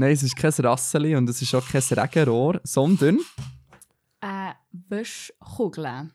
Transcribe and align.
Nein, 0.00 0.12
es 0.12 0.22
ist 0.22 0.36
kein 0.36 0.52
Rasseli 0.52 1.16
und 1.16 1.28
es 1.28 1.42
ist 1.42 1.52
auch 1.56 1.66
kein 1.68 1.82
Regenrohr, 1.82 2.60
sondern 2.62 3.18
Eine 4.20 4.54
Wäschkugel. 4.88 6.12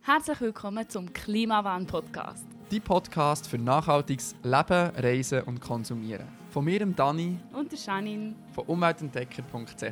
Herzlich 0.00 0.40
willkommen 0.40 0.88
zum 0.88 1.12
Klimawandel-Podcast. 1.12 2.46
die 2.70 2.80
Podcast 2.80 3.46
für 3.46 3.58
nachhaltiges 3.58 4.34
Leben, 4.42 4.92
Reisen 4.96 5.42
und 5.42 5.60
Konsumieren. 5.60 6.26
Von 6.50 6.64
mir, 6.64 6.78
dem 6.78 6.96
Dani, 6.96 7.38
Und 7.52 7.70
der 7.70 7.78
Janine. 7.78 8.34
von 8.54 8.64
umweltentdecker.ch. 8.64 9.82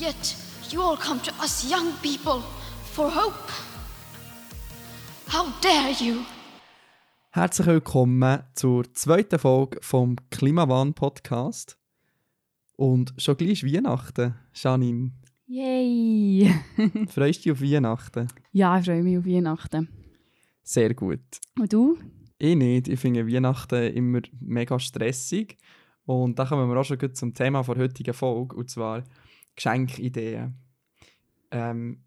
Yet 0.00 0.36
you 0.70 0.80
all 0.80 0.96
come 0.96 1.20
to 1.20 1.32
us 1.42 1.70
young 1.70 1.92
people 2.00 2.42
for 2.94 3.14
hope. 3.14 3.52
How 5.30 5.48
dare 5.60 5.90
you? 6.00 6.22
Herzlich 7.38 7.68
willkommen 7.68 8.42
zur 8.54 8.92
zweiten 8.94 9.38
Folge 9.38 9.78
vom 9.80 10.16
Klimawandel-Podcast. 10.30 11.78
Und 12.74 13.14
schon 13.16 13.36
gleich 13.36 13.62
ist 13.62 13.72
Weihnachten, 13.72 14.34
Janine. 14.52 15.12
Yay! 15.46 16.52
Freust 17.08 17.38
du 17.38 17.42
dich 17.44 17.52
auf 17.52 17.62
Weihnachten? 17.62 18.26
ja, 18.50 18.76
ich 18.80 18.86
freue 18.86 19.04
mich 19.04 19.18
auf 19.18 19.24
Weihnachten. 19.24 19.88
Sehr 20.64 20.92
gut. 20.94 21.20
Und 21.56 21.72
du? 21.72 21.98
Ich 22.38 22.56
nicht. 22.56 22.88
Ich 22.88 22.98
finde 22.98 23.24
Weihnachten 23.24 23.84
immer 23.94 24.22
mega 24.40 24.76
stressig. 24.80 25.58
Und 26.06 26.40
da 26.40 26.44
kommen 26.44 26.68
wir 26.68 26.76
auch 26.76 26.84
schon 26.84 26.98
gut 26.98 27.16
zum 27.16 27.34
Thema 27.34 27.62
der 27.62 27.76
heutigen 27.76 28.14
Folge, 28.14 28.56
und 28.56 28.68
zwar 28.68 29.04
Geschenkideen. 29.54 30.56
Ähm, 31.52 32.02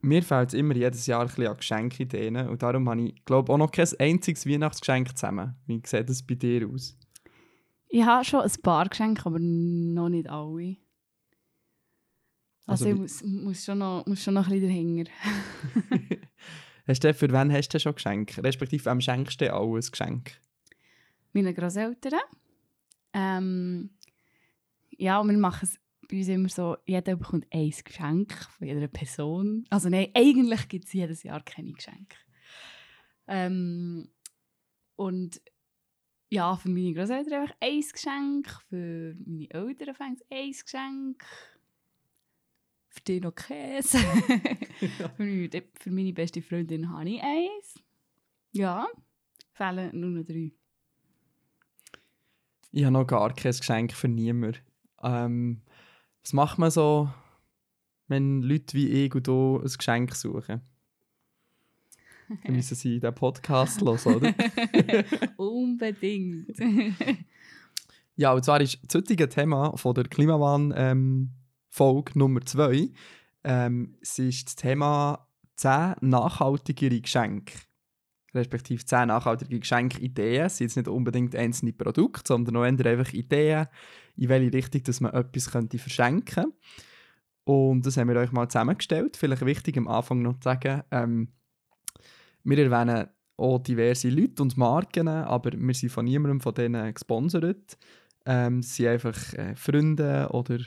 mir 0.00 0.22
fällt 0.22 0.48
es 0.48 0.54
immer 0.54 0.74
jedes 0.74 1.06
Jahr 1.06 1.20
ein 1.22 1.26
bisschen 1.26 1.46
an 1.46 1.56
Geschenkideen 1.56 2.36
und 2.48 2.62
darum 2.62 2.88
habe 2.88 3.02
ich, 3.02 3.24
glaube 3.24 3.52
auch 3.52 3.58
noch 3.58 3.70
kein 3.70 3.88
einziges 3.98 4.46
Weihnachtsgeschenk 4.46 5.16
zusammen. 5.16 5.56
Wie 5.66 5.80
sieht 5.84 6.08
das 6.08 6.22
bei 6.22 6.34
dir 6.34 6.68
aus? 6.68 6.96
Ich 7.88 8.04
habe 8.04 8.24
schon 8.24 8.40
ein 8.40 8.62
paar 8.62 8.88
Geschenke, 8.88 9.26
aber 9.26 9.38
noch 9.38 10.08
nicht 10.08 10.28
alle. 10.28 10.76
Also 12.66 12.84
Also, 12.84 12.88
ich 12.88 12.94
muss, 12.94 13.22
muss, 13.24 13.64
schon 13.64 13.78
noch, 13.78 14.04
muss 14.06 14.22
schon 14.22 14.34
noch 14.34 14.46
ein 14.48 14.60
bisschen 14.60 14.68
dahinter. 14.68 15.10
Hast 16.88 17.04
du, 17.04 17.12
für 17.12 17.30
wen 17.30 17.52
hast 17.52 17.68
du 17.68 17.78
schon 17.78 17.94
Geschenk? 17.94 18.38
Respektive, 18.38 18.86
wem 18.86 19.02
schenkst 19.02 19.40
du 19.42 19.54
auch 19.54 19.74
ein 19.74 19.80
Geschenk? 19.80 20.40
Meinen 21.34 21.54
Großeltern. 21.54 22.20
Ähm, 23.12 23.90
ja, 24.96 25.20
und 25.20 25.28
wir 25.28 25.36
machen 25.36 25.68
es 25.68 25.78
bei 26.08 26.18
uns 26.18 26.28
immer 26.28 26.48
so, 26.48 26.76
jeder 26.86 27.16
bekommt 27.16 27.46
ein 27.50 27.70
Geschenk 27.70 28.32
von 28.32 28.66
jeder 28.66 28.88
Person. 28.88 29.66
Also 29.70 29.88
nein, 29.88 30.08
eigentlich 30.14 30.68
gibt 30.68 30.86
es 30.86 30.92
jedes 30.92 31.22
Jahr 31.22 31.42
keine 31.42 31.72
Geschenke. 31.72 32.16
Ähm, 33.26 34.08
und 34.96 35.40
ja, 36.30 36.56
für 36.56 36.68
meine 36.70 36.94
Großeltern 36.94 37.42
einfach 37.42 37.56
ein 37.60 37.80
Geschenk, 37.80 38.50
für 38.68 39.16
meine 39.26 39.50
Eltern 39.50 39.94
fängt 39.94 40.22
ein 40.30 40.50
Geschenk, 40.50 41.24
für 42.88 43.00
die 43.02 43.20
noch 43.20 43.34
Käse. 43.34 43.98
für, 44.78 45.12
meine, 45.18 45.62
für 45.78 45.90
meine 45.90 46.12
beste 46.12 46.42
Freundin 46.42 46.90
habe 46.90 47.10
ich 47.10 47.22
eins. 47.22 47.82
Ja, 48.52 48.86
fehlen 49.52 49.98
nur 49.98 50.10
noch 50.10 50.24
drei. 50.24 50.52
Ich 52.70 52.84
habe 52.84 52.92
noch 52.92 53.06
gar 53.06 53.32
kein 53.34 53.52
Geschenk 53.52 53.92
für 53.92 54.08
niemanden. 54.08 54.58
Ähm, 55.02 55.62
was 56.28 56.34
macht 56.34 56.58
man 56.58 56.70
so, 56.70 57.08
wenn 58.06 58.42
Leute 58.42 58.76
wie 58.76 58.88
ich 58.88 59.14
und 59.14 59.26
du 59.26 59.62
ein 59.64 59.72
Geschenk 59.72 60.14
suchen? 60.14 60.60
Dann 62.44 62.54
müssen 62.54 62.74
sie 62.74 63.00
den 63.00 63.14
Podcast 63.14 63.80
hören, 63.80 64.14
oder? 64.14 64.34
Unbedingt. 65.38 66.58
Ja, 68.20 68.32
und 68.32 68.44
zwar 68.44 68.60
ist 68.60 68.80
das 68.84 68.96
heutige 68.96 69.28
Thema 69.28 69.76
von 69.76 69.94
der 69.94 70.02
Klimawandel-Folge 70.02 72.18
Nummer 72.18 72.44
2. 72.44 72.90
Ähm, 73.44 73.96
es 74.02 74.18
ist 74.18 74.48
das 74.48 74.56
Thema 74.56 75.28
10 75.54 75.94
nachhaltigere 76.00 77.00
Geschenke. 77.00 77.54
Respektive 78.34 78.84
10 78.84 79.06
nachhaltige 79.06 79.60
Geschenkideen. 79.60 80.46
Es 80.46 80.56
sind 80.56 80.66
jetzt 80.66 80.74
nicht 80.74 80.88
unbedingt 80.88 81.36
einzelne 81.36 81.72
Produkte, 81.72 82.24
sondern 82.26 82.56
auch 82.56 82.62
einfach 82.62 83.12
Ideen, 83.12 83.68
in 84.18 84.28
welche 84.28 84.52
Richtung 84.52 84.82
dass 84.82 85.00
man 85.00 85.14
etwas 85.14 85.50
könnte 85.50 85.78
verschenken 85.78 86.24
könnte. 86.24 86.56
Und 87.44 87.86
das 87.86 87.96
haben 87.96 88.08
wir 88.08 88.16
euch 88.16 88.32
mal 88.32 88.48
zusammengestellt. 88.48 89.16
Vielleicht 89.16 89.44
wichtig 89.46 89.78
am 89.78 89.88
Anfang 89.88 90.20
noch 90.20 90.34
zu 90.34 90.44
sagen, 90.44 90.82
ähm, 90.90 91.28
wir 92.44 92.58
erwähnen 92.58 93.08
auch 93.36 93.58
diverse 93.60 94.10
Leute 94.10 94.42
und 94.42 94.56
Marken, 94.56 95.08
aber 95.08 95.52
wir 95.52 95.74
sind 95.74 95.90
von 95.90 96.04
niemandem 96.04 96.40
von 96.40 96.54
denen 96.54 96.92
gesponsert. 96.92 97.78
Ähm, 98.26 98.58
es 98.58 98.76
sind 98.76 98.88
einfach 98.88 99.32
äh, 99.34 99.54
Freunde 99.54 100.28
oder 100.32 100.58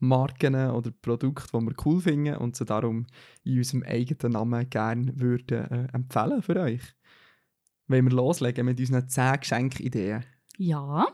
Marken 0.00 0.54
oder 0.54 0.90
Produkte, 0.90 1.48
die 1.56 1.64
wir 1.64 1.74
cool 1.84 2.00
finden 2.00 2.36
und 2.36 2.56
sie 2.56 2.64
darum 2.64 3.06
in 3.44 3.58
unserem 3.58 3.82
eigenen 3.84 4.32
Namen 4.32 4.68
gerne 4.68 5.18
würden, 5.18 5.64
äh, 5.70 5.88
empfehlen 5.92 6.42
für 6.42 6.56
euch. 6.56 6.82
Wollen 7.86 8.04
wir 8.04 8.12
loslegen 8.12 8.66
mit 8.66 8.78
unseren 8.80 9.08
10 9.08 9.40
Geschenkideen? 9.40 10.24
ja. 10.58 11.06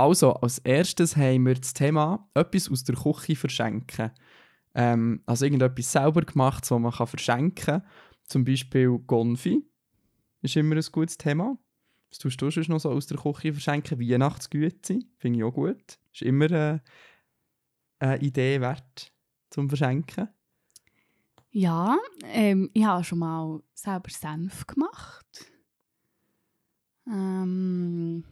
Also, 0.00 0.32
als 0.32 0.56
erstes 0.60 1.14
haben 1.14 1.44
wir 1.44 1.56
das 1.56 1.74
Thema 1.74 2.26
etwas 2.32 2.70
aus 2.70 2.84
der 2.84 2.94
Küche 2.94 3.36
verschenken. 3.36 4.10
Ähm, 4.74 5.22
also 5.26 5.44
irgendetwas 5.44 5.92
selber 5.92 6.22
gemacht, 6.22 6.62
das 6.62 6.70
man 6.70 6.90
verschenken 6.90 7.54
kann. 7.54 7.82
Zum 8.24 8.46
Beispiel 8.46 8.98
Gonfi 9.06 9.62
ist 10.40 10.56
immer 10.56 10.76
ein 10.76 10.84
gutes 10.90 11.18
Thema. 11.18 11.58
Was 12.08 12.16
tust 12.16 12.40
du 12.40 12.50
sonst 12.50 12.70
noch 12.70 12.80
so 12.80 12.90
aus 12.90 13.08
der 13.08 13.18
Küche 13.18 13.52
verschenken? 13.52 14.00
Weihnachtsgüte, 14.00 15.00
finde 15.18 15.38
ich 15.38 15.44
auch 15.44 15.52
gut. 15.52 15.98
Ist 16.14 16.22
immer 16.22 16.50
äh, 16.50 16.78
eine 17.98 18.22
Idee 18.22 18.58
wert 18.62 19.12
zum 19.50 19.68
Verschenken. 19.68 20.28
Ja, 21.50 21.98
ähm, 22.22 22.70
ich 22.72 22.84
habe 22.84 23.04
schon 23.04 23.18
mal 23.18 23.62
selber 23.74 24.08
Senf 24.08 24.66
gemacht. 24.66 25.52
Ähm, 27.06 28.24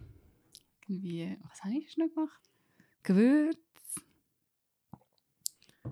irgendwie, 0.89 1.39
was 1.49 1.63
habe 1.63 1.75
ich 1.75 1.97
noch 1.97 2.09
gemacht? 2.09 2.41
Gewürz. 3.03 3.68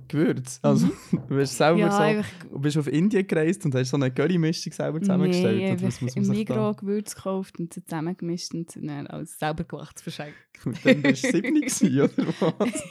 Gewürz. 0.09 0.59
Also, 0.62 0.89
du 1.12 1.19
bist 1.37 1.56
selber 1.56 1.78
ja, 1.81 1.91
so, 1.91 1.99
einfach 1.99 2.28
du 2.50 2.59
bist 2.59 2.77
auf 2.78 2.87
Indien 2.89 3.27
gereist 3.27 3.65
und 3.65 3.75
hast 3.75 3.91
so 3.91 3.97
eine 3.97 4.11
Currymischung 4.11 4.72
selber 4.72 5.00
zusammengestellt. 5.00 5.56
nee, 5.59 5.72
was 5.75 5.83
einfach 5.83 6.00
muss 6.03 6.17
im 6.17 6.22
man 6.27 6.33
da- 6.33 6.39
Migros 6.39 6.77
Gewürz 6.78 7.15
gekauft 7.15 7.59
und 7.59 7.72
zusammengemischt 7.72 8.55
und 8.55 8.75
dann 8.77 9.06
als 9.06 9.39
selber 9.39 9.65
gemacht 9.65 10.00
verschenkt. 10.00 10.37
Und 10.65 10.84
dann 10.87 11.05
warst 11.05 11.25
du 11.25 11.31
7 11.33 11.55
gewesen, 11.61 12.00
oder 12.00 12.27
was? 12.59 12.83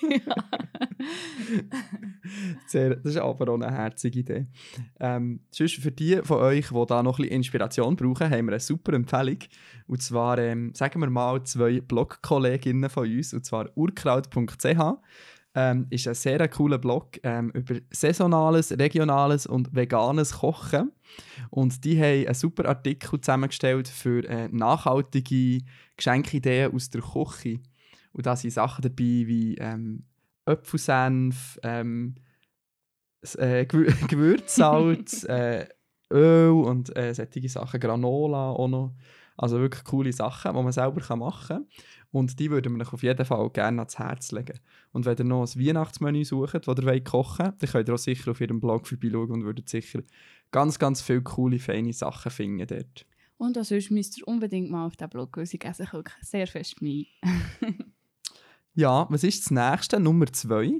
Sehr, 2.67 2.95
das 2.95 3.05
ist 3.13 3.17
aber 3.17 3.49
auch 3.51 3.55
eine 3.61 3.71
herzige 3.71 4.19
Idee. 4.19 4.45
Ähm, 4.99 5.39
sonst 5.51 5.75
für 5.75 5.91
die 5.91 6.17
von 6.23 6.37
euch, 6.39 6.67
die 6.69 6.85
da 6.87 7.03
noch 7.03 7.17
ein 7.19 7.23
bisschen 7.23 7.35
Inspiration 7.37 7.95
brauchen, 7.95 8.29
haben 8.29 8.45
wir 8.45 8.53
eine 8.53 8.59
super 8.59 8.93
Empfehlung. 8.93 9.37
Und 9.87 10.01
zwar, 10.01 10.37
ähm, 10.39 10.73
sagen 10.73 10.99
wir 11.01 11.09
mal, 11.09 11.43
zwei 11.43 11.81
Blog-Kolleginnen 11.81 12.89
von 12.89 13.07
uns, 13.09 13.33
und 13.33 13.45
zwar 13.45 13.69
urkraut.ch. 13.75 14.65
Ähm, 15.57 15.87
ist 15.89 16.07
ein 16.07 16.15
sehr 16.15 16.45
cooler 16.49 16.77
Blog 16.77 17.17
ähm, 17.23 17.49
über 17.51 17.75
saisonales, 17.89 18.77
regionales 18.77 19.47
und 19.47 19.73
veganes 19.73 20.33
Kochen. 20.39 20.91
Und 21.49 21.85
die 21.85 21.97
haben 21.97 22.25
einen 22.25 22.33
super 22.33 22.67
Artikel 22.67 23.21
zusammengestellt 23.21 23.87
für 23.87 24.27
äh, 24.27 24.49
nachhaltige 24.51 25.63
Geschenkideen 25.95 26.73
aus 26.73 26.89
der 26.89 27.01
Küche. 27.01 27.61
Und 28.11 28.25
da 28.25 28.35
sind 28.35 28.51
Sachen 28.51 28.81
dabei 28.81 28.95
wie 28.97 29.55
ähm, 29.55 30.03
Apfelsenf, 30.45 31.57
ähm, 31.63 32.15
äh, 33.37 33.65
Gewür 33.65 33.93
Gewürzsalz, 34.07 35.23
äh, 35.29 35.67
Öl 36.11 36.51
und 36.51 36.95
äh, 36.95 37.13
solche 37.13 37.49
Sachen, 37.49 37.79
Granola 37.79 38.51
auch 38.51 38.67
noch. 38.67 38.95
Also 39.37 39.59
wirklich 39.59 39.83
coole 39.83 40.13
Sachen, 40.13 40.55
die 40.55 40.61
man 40.63 40.71
selber 40.71 41.15
machen 41.15 41.47
kann. 41.47 41.67
Und 42.11 42.39
die 42.39 42.49
würden 42.49 42.75
wir 42.77 42.81
euch 42.85 42.93
auf 42.93 43.03
jeden 43.03 43.25
Fall 43.25 43.49
gerne 43.49 43.81
ans 43.81 43.99
Herz 43.99 44.31
legen. 44.31 44.59
Und 44.93 45.05
wenn 45.05 45.17
ihr 45.17 45.25
noch 45.25 45.41
ein 45.43 45.59
Weihnachtsmenü 45.59 46.23
sucht, 46.23 46.53
das 46.53 46.77
ihr 46.77 46.85
wollt 46.85 47.05
kochen 47.05 47.45
wollt, 47.47 47.61
dann 47.61 47.69
könnt 47.69 47.89
ihr 47.89 47.93
auch 47.95 47.99
sicher 47.99 48.31
auf 48.31 48.39
ihrem 48.39 48.61
Blog 48.61 48.87
vorbeischauen 48.87 49.31
und 49.31 49.43
würdet 49.43 49.67
sicher 49.67 50.01
ganz, 50.51 50.79
ganz 50.79 51.01
viele 51.01 51.21
coole, 51.23 51.59
feine 51.59 51.91
Sachen 51.91 52.31
finden 52.31 52.65
dort. 52.65 53.05
Und 53.37 53.57
auch 53.57 53.65
sonst 53.65 53.91
müsst 53.91 54.17
ihr 54.17 54.27
unbedingt 54.27 54.71
mal 54.71 54.85
auf 54.85 54.95
den 54.95 55.09
Blog, 55.09 55.35
weil 55.35 55.45
sie 55.45 55.59
gehen 55.59 55.73
sich 55.73 55.91
wirklich 55.91 56.15
sehr 56.21 56.47
fest 56.47 56.81
mit. 56.81 57.07
Ja, 58.77 59.07
was 59.09 59.23
ist 59.23 59.41
das 59.45 59.51
nächste? 59.51 60.01
Nummer 60.01 60.25
zwei. 60.33 60.79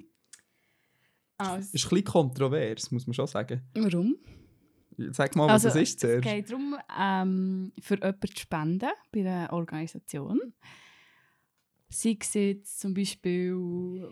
Also, 1.38 1.70
Ist 1.74 1.86
ein 1.86 1.90
bisschen 1.90 2.04
kontrovers, 2.04 2.92
muss 2.92 3.08
man 3.08 3.14
schon 3.14 3.28
sagen. 3.28 3.62
warum? 3.74 4.18
Sag 5.12 5.36
mal, 5.36 5.48
was 5.48 5.66
Also, 5.66 5.80
es 5.80 5.90
ist 5.90 5.96
Es 5.96 5.98
zuerst. 5.98 6.24
geht 6.24 6.50
darum, 6.50 6.76
ähm, 7.00 7.72
für 7.80 7.96
jemanden 7.96 8.28
zu 8.36 8.42
spenden 8.42 8.90
bei 9.12 9.20
einer 9.22 9.52
Organisation. 9.54 10.54
Sei 11.90 12.18
es 12.20 12.34
jetzt 12.34 12.80
zum 12.80 12.94
Beispiel 12.94 14.10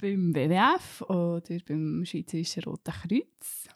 beim 0.00 0.34
WWF 0.34 1.02
oder 1.02 1.42
beim 1.66 2.04
Schweizerischen 2.04 2.64
Roten 2.64 2.92
Kreuz. 2.92 3.68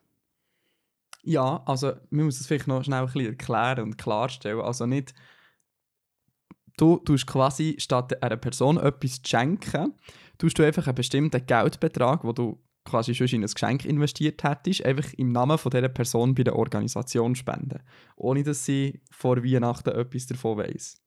Ja, 1.22 1.62
also 1.64 1.92
man 2.10 2.26
muss 2.26 2.40
es 2.40 2.46
vielleicht 2.46 2.66
noch 2.66 2.84
schnell 2.84 3.00
ein 3.00 3.06
bisschen 3.06 3.26
erklären 3.26 3.84
und 3.84 3.98
klarstellen. 3.98 4.60
Also 4.60 4.86
nicht 4.86 5.14
du 6.76 6.98
tust 6.98 7.26
quasi 7.26 7.76
statt 7.78 8.22
einer 8.22 8.36
Person 8.36 8.76
etwas 8.78 9.22
zu 9.22 9.28
schenken, 9.30 9.94
tust 10.38 10.58
du 10.58 10.64
einfach 10.64 10.86
einen 10.86 10.96
bestimmten 10.96 11.46
Geldbetrag, 11.46 12.22
den 12.22 12.34
du 12.34 12.63
quasi 12.84 13.14
schon 13.14 13.28
in 13.28 13.42
ein 13.42 13.50
Geschenk 13.50 13.84
investiert 13.84 14.44
hättest, 14.44 14.84
einfach 14.84 15.12
im 15.14 15.32
Namen 15.32 15.58
von 15.58 15.70
dieser 15.70 15.88
Person 15.88 16.34
bei 16.34 16.44
der 16.44 16.56
Organisation 16.56 17.34
spenden. 17.34 17.80
Ohne 18.16 18.42
dass 18.42 18.64
sie 18.64 19.00
vor 19.10 19.42
Weihnachten 19.42 19.90
etwas 19.90 20.26
davon 20.26 20.58
weiss. 20.58 21.00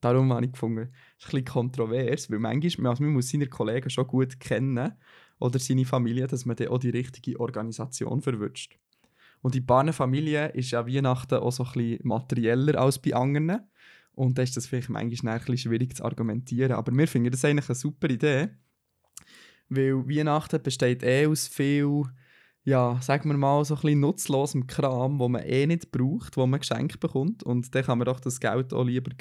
Darum 0.00 0.32
habe 0.32 0.46
ich 0.46 0.52
gefunden, 0.52 0.88
das 0.88 0.88
ist 0.88 1.26
ein 1.26 1.42
bisschen 1.42 1.44
kontrovers, 1.44 2.30
weil 2.30 2.38
manchmal 2.38 2.90
also 2.90 3.02
man 3.02 3.12
muss 3.12 3.30
seine 3.30 3.46
Kollegen 3.46 3.90
schon 3.90 4.06
gut 4.06 4.38
kennen 4.38 4.92
oder 5.38 5.58
seine 5.58 5.84
Familie, 5.84 6.26
dass 6.26 6.44
man 6.44 6.56
dann 6.56 6.68
auch 6.68 6.78
die 6.78 6.90
richtige 6.90 7.38
Organisation 7.40 8.20
verwünscht. 8.20 8.78
Und 9.42 9.54
in 9.54 9.66
paar 9.66 9.90
Familien 9.92 10.50
ist 10.50 10.70
ja 10.70 10.86
Weihnachten 10.86 11.36
auch 11.36 11.52
so 11.52 11.64
ein 11.64 11.72
bisschen 11.72 12.00
materieller 12.02 12.80
als 12.80 13.00
bei 13.00 13.14
anderen. 13.14 13.60
Und 14.12 14.38
da 14.38 14.42
ist 14.42 14.56
das 14.56 14.66
vielleicht 14.66 14.88
manchmal 14.88 15.34
ein 15.34 15.40
bisschen 15.40 15.70
schwierig 15.70 15.94
zu 15.94 16.04
argumentieren. 16.04 16.72
Aber 16.72 16.90
wir 16.92 17.06
finden 17.06 17.30
das 17.30 17.44
eigentlich 17.44 17.68
eine 17.68 17.74
super 17.76 18.08
Idee, 18.08 18.48
weil 19.68 20.08
Weihnachten 20.08 20.62
besteht 20.62 21.02
eh 21.02 21.26
aus 21.26 21.48
viel, 21.48 22.04
ja, 22.64 23.00
sagen 23.00 23.28
wir 23.30 23.36
mal, 23.36 23.64
so 23.64 23.74
ein 23.74 23.80
bisschen 23.80 24.00
nutzlosem 24.00 24.66
Kram, 24.66 25.18
wo 25.18 25.28
man 25.28 25.42
eh 25.42 25.66
nicht 25.66 25.90
braucht, 25.90 26.36
wo 26.36 26.46
man 26.46 26.60
geschenkt 26.60 27.00
bekommt. 27.00 27.42
Und 27.42 27.74
dann 27.74 27.84
kann 27.84 27.98
man 27.98 28.06
doch 28.06 28.20
das 28.20 28.40
Geld 28.40 28.72
auch 28.72 28.84
lieber 28.84 29.12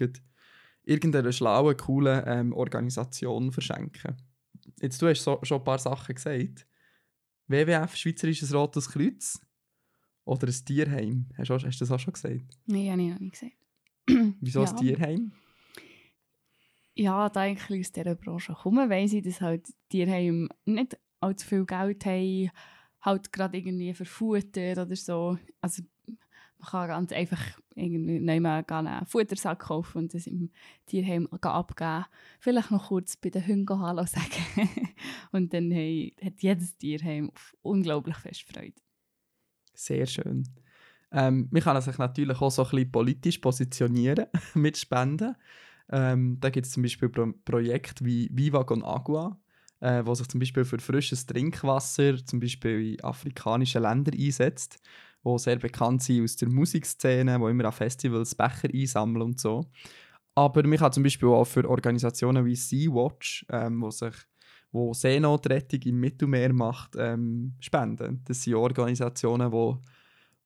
irgendeiner 0.83 1.31
schlauen, 1.31 1.77
coolen 1.77 2.23
ähm, 2.25 2.53
Organisation 2.53 3.51
verschenken. 3.51 4.15
Jetzt, 4.81 5.01
du 5.01 5.07
hast 5.07 5.23
so, 5.23 5.39
schon 5.43 5.59
ein 5.59 5.63
paar 5.63 5.79
Sachen 5.79 6.15
gesagt. 6.15 6.67
WWF, 7.47 7.95
Schweizerisches 7.95 8.53
Rotes 8.53 8.89
Kreuz 8.89 9.39
oder 10.23 10.47
ein 10.47 10.65
Tierheim. 10.65 11.29
Hast 11.37 11.49
du, 11.49 11.53
hast 11.53 11.63
du 11.63 11.69
das 11.69 11.91
auch 11.91 11.99
schon 11.99 12.13
gesagt? 12.13 12.57
Nein, 12.65 12.91
habe 12.91 13.01
ich 13.01 13.09
noch 13.09 13.19
nicht 13.19 13.39
gesagt. 13.39 13.55
Wieso 14.41 14.63
ja. 14.63 14.69
ein 14.69 14.77
Tierheim? 14.77 15.31
Ja, 16.95 17.29
da 17.29 17.45
ich 17.45 17.59
aus 17.69 17.91
dieser 17.91 18.15
Branche 18.15 18.53
komme, 18.53 18.89
weiss 18.89 19.13
ich, 19.13 19.23
dass 19.23 19.41
halt 19.41 19.67
Tierheim 19.89 20.49
nicht 20.65 20.97
allzu 21.19 21.45
viel 21.47 21.65
Geld 21.65 22.05
haben, 22.05 22.51
halt 23.01 23.31
gerade 23.31 23.57
irgendwie 23.57 23.93
für 23.93 24.05
Futter 24.05 24.81
oder 24.81 24.95
so. 24.95 25.37
Also 25.61 25.83
man 26.57 26.69
kann 26.69 26.87
ganz 26.87 27.11
einfach 27.11 27.41
irgendwie 27.75 28.19
nehmen, 28.19 28.45
einen 28.45 29.05
Futtersack 29.05 29.59
kaufen 29.59 29.97
und 29.99 30.13
das 30.13 30.25
im 30.27 30.51
Tierheim 30.85 31.27
abgeben. 31.27 32.05
Vielleicht 32.39 32.71
noch 32.71 32.87
kurz 32.87 33.17
bei 33.17 33.29
den 33.29 33.45
Hunden 33.45 33.79
Hallo 33.79 34.05
sagen. 34.05 34.69
und 35.31 35.53
dann 35.53 35.71
hey, 35.71 36.15
hat 36.23 36.41
jedes 36.41 36.77
Tierheim 36.77 37.31
unglaublich 37.61 38.17
fest 38.17 38.43
Freude. 38.43 38.73
Sehr 39.73 40.05
schön. 40.05 40.43
Ähm, 41.11 41.47
man 41.51 41.61
kann 41.61 41.81
sich 41.81 41.97
natürlich 41.97 42.41
auch 42.41 42.51
so 42.51 42.63
ein 42.63 42.69
bisschen 42.71 42.91
politisch 42.91 43.37
positionieren 43.39 44.25
mit 44.53 44.77
Spenden. 44.77 45.35
Ähm, 45.89 46.37
da 46.39 46.49
gibt 46.49 46.65
es 46.65 46.73
zum 46.73 46.83
Beispiel 46.83 47.09
Pro 47.09 47.31
Projekte 47.45 48.05
wie 48.05 48.29
Viva 48.31 48.63
con 48.63 48.83
Agua, 48.83 49.39
äh, 49.79 50.03
wo 50.05 50.15
sich 50.15 50.27
zum 50.27 50.39
Beispiel 50.39 50.65
für 50.65 50.79
frisches 50.79 51.25
Trinkwasser 51.25 52.25
zum 52.25 52.39
Beispiel 52.39 52.93
in 52.93 53.03
afrikanischen 53.03 53.83
Ländern 53.83 54.15
einsetzt, 54.19 54.79
wo 55.23 55.37
sehr 55.37 55.57
bekannt 55.57 56.03
sind 56.03 56.23
aus 56.23 56.35
der 56.37 56.49
Musikszene, 56.49 57.39
wo 57.39 57.49
immer 57.49 57.65
an 57.65 57.71
Festivals 57.71 58.35
Becher 58.35 58.69
einsammeln 58.73 59.21
und 59.21 59.39
so. 59.39 59.65
Aber 60.35 60.63
man 60.67 60.77
kann 60.77 60.91
zum 60.91 61.03
Beispiel 61.03 61.29
auch 61.29 61.45
für 61.45 61.69
Organisationen 61.69 62.45
wie 62.45 62.55
Sea-Watch, 62.55 63.45
ähm, 63.49 63.81
wo 63.81 63.91
sich 63.91 64.13
wo 64.75 64.93
Seenotrettung 64.93 65.79
im 65.83 66.01
Mittelmeer 66.01 66.51
macht, 66.51 66.95
ähm, 66.97 67.55
spenden. 67.61 68.21
Das 68.25 68.43
sind 68.43 68.55
Organisationen, 68.55 69.49
die 69.49 69.77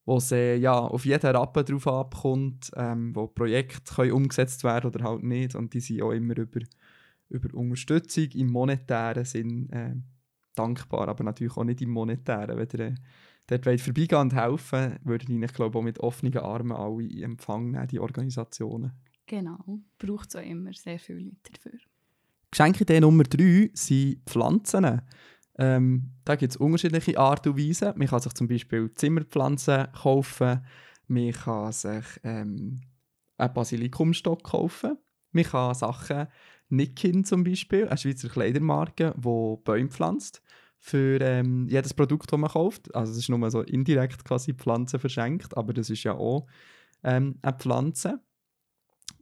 wo 0.10 0.18
es 0.18 0.32
ja, 0.32 0.74
auf 0.74 1.06
jeden 1.06 1.36
Rappen 1.36 1.66
drauf 1.66 1.88
abkommt, 1.88 2.72
ähm, 2.76 3.16
wo 3.16 3.28
Projekte 3.28 3.94
können 3.94 4.12
umgesetzt 4.14 4.64
werden 4.64 4.88
oder 4.88 5.04
halt 5.04 5.22
nicht. 5.22 5.54
Und 5.54 5.72
die 5.76 5.80
sind 5.80 6.02
auch 6.02 6.12
immer 6.12 6.36
über, 6.36 6.62
über 7.30 7.54
Unterstützung 7.56 8.28
im 8.34 8.48
monetären 8.48 9.24
Sinn 9.24 9.70
äh, 9.70 9.94
dankbar, 10.56 11.10
aber 11.10 11.24
natürlich 11.24 11.56
auch 11.56 11.64
nicht 11.64 11.84
im 11.84 11.92
monetären. 11.92 12.58
Wenn 12.58 12.68
ihr 12.74 12.88
äh, 12.88 12.96
dort 13.46 13.68
wollt 13.68 13.82
vorbeigehen 13.82 14.22
und 14.22 14.34
helfen, 14.34 14.98
würden 15.04 15.30
ihnen, 15.30 15.48
glaube 15.48 15.78
auch 15.78 15.84
mit 15.84 16.00
offenen 16.00 16.38
Armen 16.38 16.72
alle 16.72 17.04
in 17.04 17.24
Empfang 17.24 17.70
nehmen, 17.70 17.88
die 17.88 18.00
Organisationen. 18.00 18.94
Genau, 19.28 19.80
braucht 20.00 20.30
es 20.30 20.36
auch 20.38 20.44
immer 20.44 20.74
sehr 20.74 20.98
viele 20.98 21.20
Leute 21.20 21.52
dafür. 21.54 21.80
Geschenkidee 22.50 23.00
Nummer 23.00 23.26
drei 23.26 23.70
sind 23.76 24.24
Pflanzen. 24.26 25.04
Ähm, 25.62 26.14
da 26.24 26.38
gibt 26.38 26.54
es 26.54 26.58
unterschiedliche 26.58 27.20
Arten 27.20 27.50
und 27.50 27.58
Weisen. 27.58 27.94
Man 27.98 28.08
kann 28.08 28.22
sich 28.22 28.34
zum 28.34 28.48
Beispiel 28.48 28.94
Zimmerpflanzen 28.96 29.88
kaufen, 29.92 30.66
man 31.08 31.32
kann 31.34 31.74
sich 31.74 32.06
ähm, 32.24 32.82
einen 33.38 33.54
Basilikumstock 33.54 34.42
kaufen, 34.44 34.98
man 35.32 35.44
kann 35.44 35.76
Sachen, 35.76 36.28
Nickin 36.70 37.26
zum 37.26 37.44
Beispiel, 37.44 37.88
eine 37.88 37.98
Schweizer 37.98 38.30
Kleidermarke, 38.30 39.14
die 39.18 39.56
Bäume 39.64 39.90
pflanzt, 39.90 40.42
für 40.78 41.20
ähm, 41.20 41.68
jedes 41.68 41.94
Produkt, 41.94 42.32
das 42.32 42.40
man 42.40 42.50
kauft. 42.50 42.96
Also 42.96 43.12
es 43.12 43.18
ist 43.18 43.30
nur 43.30 43.52
so 43.52 43.62
indirekt 43.62 44.24
quasi 44.24 44.54
Pflanzen 44.54 44.98
verschenkt, 44.98 45.58
aber 45.58 45.74
das 45.74 45.90
ist 45.90 46.04
ja 46.04 46.14
auch 46.14 46.48
ähm, 47.04 47.38
eine 47.42 47.58
Pflanze. 47.58 48.22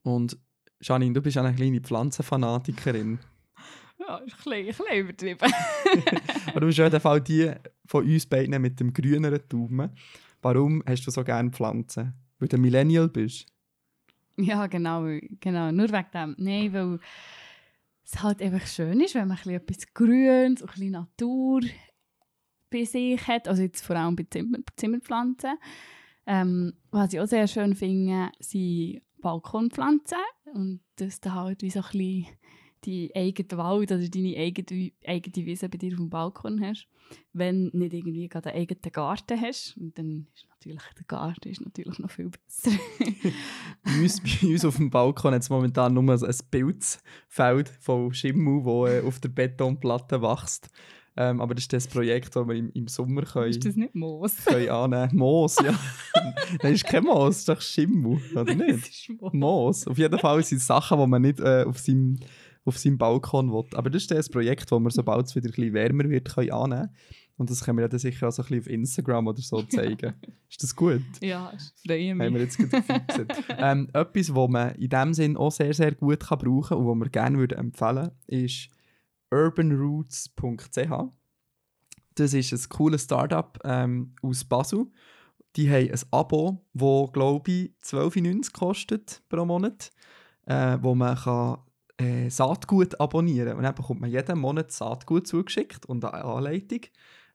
Und 0.03 0.37
Janine, 0.81 1.13
du 1.13 1.21
bist 1.21 1.37
eine 1.37 1.55
kleine 1.55 1.81
Pflanzenfanatikerin. 1.81 3.17
Ja, 3.99 4.17
ist 4.17 4.35
ein 4.45 4.65
bisschen, 4.65 4.85
ein 4.89 4.99
übertrieben. 4.99 5.39
Aber 6.47 6.59
du 6.59 6.67
bist 6.67 6.79
auf 6.79 6.85
jeden 6.85 7.01
Fall 7.01 7.21
die 7.21 7.51
von 7.85 8.05
uns 8.05 8.25
beiden 8.25 8.61
mit 8.61 8.79
dem 8.79 8.93
grüneren 8.93 9.41
Daumen. 9.49 9.91
Warum 10.41 10.83
hast 10.85 11.05
du 11.05 11.11
so 11.11 11.23
gerne 11.23 11.51
Pflanzen? 11.51 12.13
Weil 12.39 12.47
du 12.47 12.57
Millennial 12.57 13.09
bist? 13.09 13.47
Ja, 14.37 14.67
genau. 14.67 15.07
genau. 15.39 15.71
Nur 15.71 15.91
wegen 15.91 16.11
dem. 16.13 16.35
Nein, 16.37 16.73
weil 16.73 16.99
es 18.05 18.21
halt 18.21 18.41
einfach 18.41 18.65
schön 18.67 19.01
ist, 19.01 19.15
wenn 19.15 19.27
man 19.27 19.37
ein 19.43 19.49
etwas 19.49 19.93
Grünes, 19.93 20.61
ein 20.61 20.67
bisschen 20.67 20.91
Natur 20.91 21.61
bei 22.69 22.85
sich 22.85 23.27
hat. 23.27 23.47
Also 23.47 23.63
jetzt 23.63 23.83
vor 23.83 23.95
allem 23.95 24.15
bei 24.15 24.25
Zimmer, 24.29 24.59
Zimmerpflanzen. 24.75 25.57
Ähm, 26.27 26.73
was 26.91 27.13
ich 27.13 27.19
auch 27.19 27.27
sehr 27.27 27.47
schön 27.47 27.73
finde, 27.75 28.29
sind 28.39 29.01
Balkonpflanzen. 29.21 30.19
Und 30.53 30.81
das 30.97 31.19
da 31.19 31.33
halt 31.33 31.63
wie 31.63 31.71
so 31.71 31.79
ein 31.79 31.85
bisschen 31.91 32.27
die 32.83 33.11
eigene 33.15 33.57
Wald 33.57 33.91
oder 33.91 34.07
deine 34.07 34.37
eigene, 34.37 34.91
eigene 35.05 35.45
Wiese 35.45 35.69
bei 35.69 35.77
dir 35.77 35.93
auf 35.93 35.97
dem 35.97 36.09
Balkon 36.09 36.61
hast. 36.61 36.87
Wenn 37.33 37.69
nicht 37.73 37.93
irgendwie 37.93 38.27
gerade 38.27 38.51
einen 38.51 38.61
eigenen 38.61 38.91
Garten 38.91 39.41
hast. 39.41 39.77
Und 39.77 39.97
dann 39.97 40.27
ist 40.35 40.47
natürlich 40.49 40.81
der 40.97 41.05
Garten 41.07 41.49
ist 41.49 41.61
natürlich 41.61 41.99
noch 41.99 42.11
viel 42.11 42.29
besser. 42.29 42.77
bei, 43.83 44.01
uns, 44.01 44.21
bei 44.21 44.47
uns 44.47 44.65
auf 44.65 44.77
dem 44.77 44.89
Balkon 44.89 45.33
hat 45.33 45.41
es 45.41 45.49
momentan 45.49 45.93
nur 45.93 46.03
ein 46.03 46.35
Pilzfeld 46.51 47.69
von 47.79 48.13
Schimmel, 48.13 48.63
das 48.63 49.03
äh, 49.03 49.07
auf 49.07 49.19
der 49.19 49.29
Betonplatte 49.29 50.21
wächst. 50.21 50.69
Ähm, 51.19 51.41
aber 51.41 51.55
das 51.55 51.63
ist 51.63 51.73
das 51.73 51.87
Projekt, 51.87 52.35
das 52.35 52.47
wir 52.47 52.53
im, 52.53 52.71
im 52.73 52.87
Sommer 52.87 53.23
können, 53.23 53.49
Ist 53.49 53.65
das 53.65 53.75
nicht 53.75 53.95
Moos? 53.95 54.35
Können 54.45 54.69
annehmen. 54.69 55.09
Moos, 55.17 55.55
ja. 55.55 55.71
Nein, 56.13 56.35
das 56.61 56.71
ist 56.73 56.85
kein 56.85 57.03
Moos, 57.03 57.27
das 57.27 57.37
ist 57.37 57.49
doch 57.49 57.61
Schimmel, 57.61 58.21
oder 58.35 58.53
nicht? 58.53 58.87
Das 58.87 58.89
ist 58.89 59.09
Moos. 59.19 59.33
Moos. 59.33 59.87
Auf 59.87 59.97
jeden 59.97 60.19
Fall 60.19 60.43
sind 60.43 60.59
es 60.59 60.67
Sachen, 60.67 60.99
die 60.99 61.07
man 61.07 61.23
nicht 61.23 61.39
äh, 61.39 61.63
auf 61.63 61.79
seinem 61.79 62.19
auf 62.67 62.77
seinem 62.77 62.97
Balkon 62.97 63.51
will. 63.51 63.65
Aber 63.73 63.89
das 63.89 64.03
ist 64.03 64.11
das 64.11 64.29
Projekt, 64.29 64.71
das 64.71 64.79
wir, 64.79 64.91
sobald 64.91 65.25
es 65.25 65.35
wieder 65.35 65.47
ein 65.47 65.51
bisschen 65.51 65.73
wärmer 65.73 66.09
wird, 66.09 66.33
können 66.33 66.51
annehmen 66.51 66.89
Und 67.37 67.49
das 67.49 67.63
können 67.63 67.77
wir 67.77 67.87
dann 67.87 67.99
sicher 67.99 68.27
auch 68.27 68.31
so 68.31 68.41
ein 68.41 68.49
bisschen 68.49 68.61
auf 68.61 68.67
Instagram 68.67 69.27
oder 69.27 69.41
so 69.41 69.61
zeigen. 69.69 70.13
ist 70.49 70.61
das 70.61 70.75
gut? 70.75 71.01
Ja, 71.21 71.53
freue 71.85 72.13
mich. 72.13 72.25
Haben 72.25 72.33
wir 72.33 72.41
jetzt 72.41 72.59
ähm, 73.57 73.89
Etwas, 73.93 74.35
was 74.35 74.49
man 74.49 74.75
in 74.75 74.89
diesem 74.89 75.13
Sinn 75.13 75.37
auch 75.37 75.51
sehr, 75.51 75.73
sehr 75.73 75.95
gut 75.95 76.19
kann 76.19 76.39
brauchen 76.39 76.69
kann 76.69 76.77
und 76.77 76.87
was 76.87 77.05
wir 77.05 77.09
gerne 77.09 77.37
würden 77.37 77.57
empfehlen 77.57 78.11
ist 78.27 78.69
urbanroots.ch. 79.31 81.11
Das 82.15 82.33
ist 82.33 82.51
ein 82.51 82.69
cooles 82.69 83.03
Startup 83.03 83.57
ähm, 83.63 84.13
aus 84.21 84.43
Basel. 84.43 84.87
Die 85.55 85.69
haben 85.69 85.89
ein 85.89 85.99
Abo, 86.11 86.65
das, 86.73 87.13
glaube 87.13 87.51
ich, 87.51 87.71
12,90 87.83 88.53
kostet 88.53 89.21
pro 89.29 89.45
Monat, 89.45 89.91
äh, 90.45 90.77
wo 90.81 90.95
man 90.95 91.15
kann 91.15 91.59
äh, 91.97 92.29
Saatgut 92.29 92.99
abonnieren. 92.99 93.57
Und 93.57 93.63
dann 93.63 93.75
bekommt 93.75 94.01
man 94.01 94.09
jeden 94.09 94.39
Monat 94.39 94.71
Saatgut 94.71 95.27
zugeschickt 95.27 95.85
und 95.85 96.05
eine 96.05 96.23
Anleitung. 96.23 96.81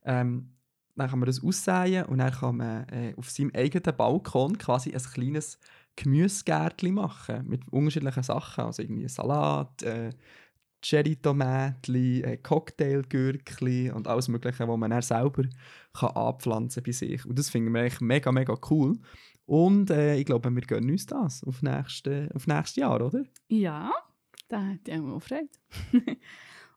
Ähm, 0.04 0.52
dann 0.94 1.08
kann 1.08 1.18
man 1.20 1.26
das 1.26 1.42
aussehen 1.42 2.04
und 2.04 2.18
dann 2.18 2.32
kann 2.32 2.56
man 2.56 2.88
äh, 2.88 3.14
auf 3.16 3.30
seinem 3.30 3.50
eigenen 3.54 3.96
Balkon 3.96 4.58
quasi 4.58 4.92
ein 4.92 5.02
kleines 5.02 5.58
Gemüsegärtchen 5.96 6.94
machen 6.94 7.48
mit 7.48 7.66
unterschiedlichen 7.72 8.22
Sachen. 8.22 8.64
Also 8.64 8.82
irgendwie 8.82 9.08
Salat, 9.08 9.82
äh, 9.82 10.10
Cherry-Tomaten, 10.82 12.24
äh, 12.24 12.36
Cocktailgürkchen 12.38 13.92
und 13.92 14.08
alles 14.08 14.28
Mögliche, 14.28 14.66
was 14.66 14.78
man 14.78 14.90
dann 14.90 15.02
selber 15.02 15.44
kann 15.94 16.10
anpflanzen 16.10 16.82
bei 16.82 16.92
sich. 16.92 17.24
Und 17.24 17.38
das 17.38 17.50
finden 17.50 17.72
wir 17.72 17.82
eigentlich 17.82 18.00
mega, 18.00 18.32
mega 18.32 18.54
cool. 18.70 18.98
Und 19.46 19.90
äh, 19.90 20.16
ich 20.16 20.24
glaube, 20.24 20.50
wir 20.50 20.62
gönnen 20.62 20.90
uns 20.90 21.06
das 21.06 21.44
auf 21.44 21.62
nächstes 21.62 22.30
auf 22.32 22.46
nächste 22.46 22.80
Jahr, 22.80 23.00
oder? 23.04 23.24
Ja, 23.48 23.92
da 24.52 24.62
hat 24.66 24.86
ich 24.86 24.94
auch 24.94 25.18
Freude. 25.20 25.48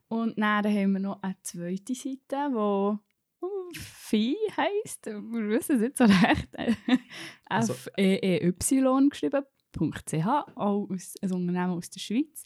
und 0.07 0.39
dann 0.39 0.65
haben 0.65 0.93
wir 0.93 0.99
noch 0.99 1.21
eine 1.21 1.35
zweite 1.41 1.93
Seite, 1.93 2.19
die 2.29 3.77
Vieh 3.77 4.37
heisst. 4.55 5.05
Wir 5.07 5.49
wissen 5.49 5.75
es 5.75 5.81
nicht 5.81 5.97
so 5.97 6.05
recht. 6.05 6.49
Also, 7.47 7.73
F-E-E-Y 7.73 9.09
geschrieben. 9.09 9.43
auch 10.25 10.55
aus, 10.55 11.15
ein 11.21 11.31
Unternehmen 11.33 11.71
aus 11.71 11.89
der 11.89 11.99
Schweiz, 11.99 12.43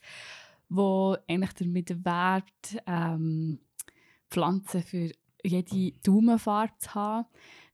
wo 0.67 1.15
eigentlich 1.27 1.53
damit 1.53 2.03
wert, 2.03 2.83
ähm, 2.87 3.59
Pflanzen 4.29 4.81
für 4.81 5.11
jede 5.43 5.91
Daumenfahrt 6.03 6.81
zu 6.81 6.95
haben. 6.95 7.27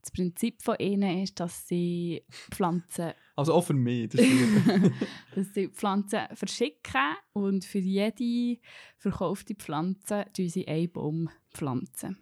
Das 0.06 0.12
Prinzip 0.12 0.62
von 0.62 0.76
ihnen 0.78 1.24
ist, 1.24 1.40
dass 1.40 1.66
sie 1.66 2.22
Pflanzen 2.52 3.12
Also 3.34 3.54
auch 3.54 3.62
für 3.62 3.74
mich. 3.74 4.10
Das 4.10 4.20
dass 5.34 5.52
sie 5.52 5.66
Pflanzen 5.66 6.20
verschicken 6.32 7.16
und 7.32 7.64
für 7.64 7.80
jede 7.80 8.60
verkaufte 8.98 9.56
Pflanze 9.56 10.26
pflanzen 10.32 10.48
sie 10.48 10.68
einen 10.68 10.92
Baum 10.92 11.28
pflanzen. 11.52 12.18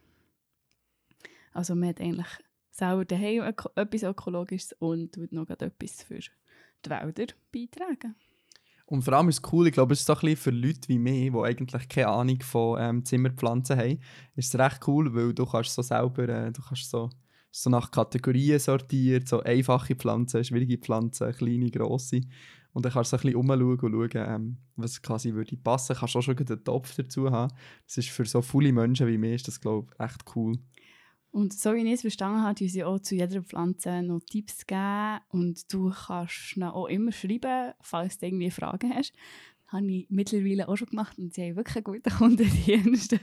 Also 1.52 1.74
man 1.74 1.90
hat 1.90 2.00
eigentlich 2.00 2.38
selber 2.70 3.04
daheim 3.04 3.52
etwas 3.74 4.02
Ökologisches 4.02 4.72
und 4.78 5.14
tut 5.14 5.32
noch 5.32 5.50
etwas 5.50 6.04
für 6.04 6.20
die 6.20 6.90
Wälder 6.90 7.26
beitragen. 7.52 8.14
Und 8.86 9.02
vor 9.02 9.12
allem 9.12 9.28
ist 9.28 9.44
es 9.44 9.52
cool, 9.52 9.66
ich 9.66 9.74
glaube, 9.74 9.92
es 9.92 10.00
ist 10.00 10.06
so 10.06 10.14
ein 10.14 10.20
bisschen 10.20 10.36
für 10.36 10.50
Leute 10.50 10.88
wie 10.88 10.98
mich, 10.98 11.30
die 11.32 11.38
eigentlich 11.38 11.88
keine 11.88 12.08
Ahnung 12.08 12.40
von 12.40 12.80
ähm, 12.80 13.04
Zimmerpflanzen 13.04 13.78
haben, 13.78 14.00
ist 14.36 14.54
es 14.54 14.58
recht 14.58 14.86
cool, 14.86 15.14
weil 15.14 15.34
du 15.34 15.44
kannst 15.44 15.74
so 15.74 15.82
selber, 15.82 16.28
äh, 16.30 16.50
du 16.50 16.62
kannst 16.62 16.88
so, 16.88 17.10
so 17.56 17.70
nach 17.70 17.92
Kategorien 17.92 18.58
sortiert, 18.58 19.28
so 19.28 19.40
einfache 19.40 19.94
Pflanzen, 19.94 20.42
schwierige 20.42 20.76
Pflanzen, 20.76 21.32
kleine, 21.32 21.70
grosse. 21.70 22.22
Und 22.72 22.84
dann 22.84 22.92
kannst 22.92 23.12
du 23.12 23.16
so 23.16 23.20
ein 23.20 23.32
bisschen 23.32 23.36
umschauen 23.36 23.94
und 23.94 24.12
schauen, 24.12 24.26
ähm, 24.28 24.56
was 24.74 25.00
quasi 25.00 25.32
würde 25.32 25.56
passen. 25.56 25.94
Kannst 25.94 26.16
auch 26.16 26.22
schon 26.22 26.36
einen 26.36 26.64
Topf 26.64 26.96
dazu 26.96 27.30
haben. 27.30 27.54
Das 27.86 27.98
ist 27.98 28.08
für 28.08 28.24
so 28.24 28.42
viele 28.42 28.72
Menschen 28.72 29.06
wie 29.06 29.18
mich, 29.18 29.36
ist 29.36 29.48
das 29.48 29.60
glaube 29.60 29.92
ich 29.94 30.04
echt 30.04 30.24
cool. 30.34 30.58
Und 31.30 31.52
so 31.52 31.74
wie 31.74 31.82
ich 31.82 31.92
es 31.92 32.00
verstanden 32.00 32.42
habe, 32.42 32.56
tun 32.56 32.68
sie 32.68 32.82
auch 32.82 32.98
zu 32.98 33.14
jeder 33.14 33.42
Pflanze 33.42 34.02
noch 34.02 34.20
Tipps 34.28 34.66
geben 34.66 35.20
und 35.28 35.72
du 35.72 35.90
kannst 35.90 36.60
auch 36.60 36.86
immer 36.86 37.12
schreiben, 37.12 37.72
falls 37.80 38.18
du 38.18 38.26
irgendwie 38.26 38.50
Fragen 38.50 38.92
hast. 38.94 39.12
Habe 39.74 39.90
ich 39.90 40.06
mittlerweile 40.08 40.68
auch 40.68 40.76
schon 40.76 40.86
gemacht 40.88 41.18
und 41.18 41.34
sie 41.34 41.42
haben 41.42 41.56
wirklich 41.56 41.76
einen 41.76 41.84
guten 41.84 42.10
Kundendienst. 42.16 43.16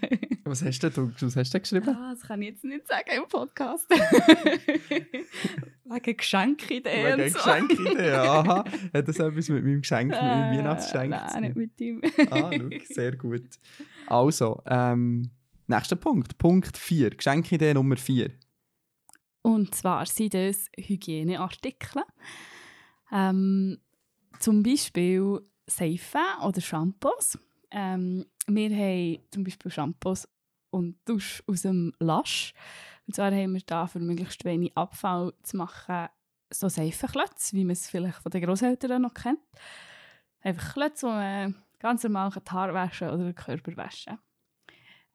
Was 0.43 0.61
hast 0.63 0.79
denn 0.81 0.91
du, 0.93 1.11
was 1.21 1.35
hast 1.37 1.53
du 1.53 1.59
geschrieben? 1.61 1.87
Ah, 1.89 2.11
das 2.13 2.23
kann 2.27 2.41
ich 2.41 2.49
jetzt 2.49 2.65
nicht 2.65 2.85
sagen 2.87 3.09
im 3.15 3.27
Podcast. 3.29 3.89
Wegen 5.85 6.17
Geschenkideen 6.17 7.17
Wegen 7.19 7.29
so. 7.29 7.37
Geschenkideen, 7.37 8.13
aha. 8.15 8.65
Hat 8.93 9.07
das 9.07 9.19
etwas 9.19 9.47
mit 9.47 9.63
meinem 9.63 9.79
Geschenk, 9.81 10.11
mit 10.11 10.21
meinem 10.21 10.53
Äh, 10.53 10.57
Weihnachtsgeschenk 10.57 11.09
Nein, 11.11 11.41
nicht 11.43 11.55
mit 11.55 11.79
ihm. 11.79 12.01
Ah, 12.29 12.51
schau, 12.51 12.69
sehr 12.89 13.15
gut. 13.15 13.47
Also, 14.07 14.61
ähm, 14.65 15.31
nächster 15.67 15.95
Punkt. 15.95 16.37
Punkt 16.37 16.77
4. 16.77 17.11
Geschenkidee 17.11 17.73
Nummer 17.73 17.95
4. 17.95 18.29
Und 19.41 19.73
zwar 19.73 20.05
sind 20.05 20.33
das 20.33 20.67
Hygieneartikel. 20.77 22.03
Ähm, 23.13 23.77
zum 24.39 24.63
Beispiel 24.63 25.39
Seifen 25.75 26.21
oder 26.43 26.61
Shampoos. 26.61 27.37
Ähm, 27.71 28.25
wir 28.47 28.69
haben 28.69 29.19
zum 29.31 29.43
Beispiel 29.43 29.71
Shampoos 29.71 30.27
und 30.71 30.97
Dusch 31.05 31.43
aus 31.47 31.61
dem 31.61 31.93
Lasch. 31.99 32.53
Und 33.07 33.15
zwar 33.15 33.31
haben 33.31 33.53
wir 33.53 33.61
da, 33.65 33.87
für 33.87 33.99
möglichst 33.99 34.45
wenig 34.45 34.75
Abfall 34.75 35.33
zu 35.43 35.57
machen, 35.57 36.07
so 36.53 36.69
Seifenklötze, 36.69 37.55
wie 37.55 37.63
man 37.63 37.73
es 37.73 37.89
vielleicht 37.89 38.21
von 38.21 38.31
den 38.31 38.43
Großeltern 38.43 39.01
noch 39.01 39.13
kennt. 39.13 39.39
Einfach 40.41 40.73
Klötze, 40.73 41.07
wo 41.07 41.11
man 41.11 41.55
ganz 41.79 42.03
normal 42.03 42.31
die 42.31 42.51
Haare 42.51 42.73
waschen 42.73 43.09
oder 43.09 43.25
den 43.25 43.35
Körper 43.35 43.75
waschen 43.77 44.17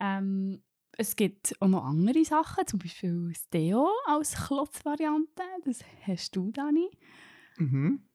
ähm, 0.00 0.62
Es 0.92 1.16
gibt 1.16 1.54
auch 1.60 1.68
noch 1.68 1.84
andere 1.84 2.25
Sachen, 2.25 2.66
zum 2.66 2.78
Beispiel 2.78 3.28
das 3.28 3.48
Deo 3.50 3.88
als 4.06 4.34
Klotzvariante. 4.34 5.42
Das 5.64 5.80
hast 6.06 6.36
du, 6.36 6.50
Dani. 6.52 6.90
Mhm. 7.58 8.05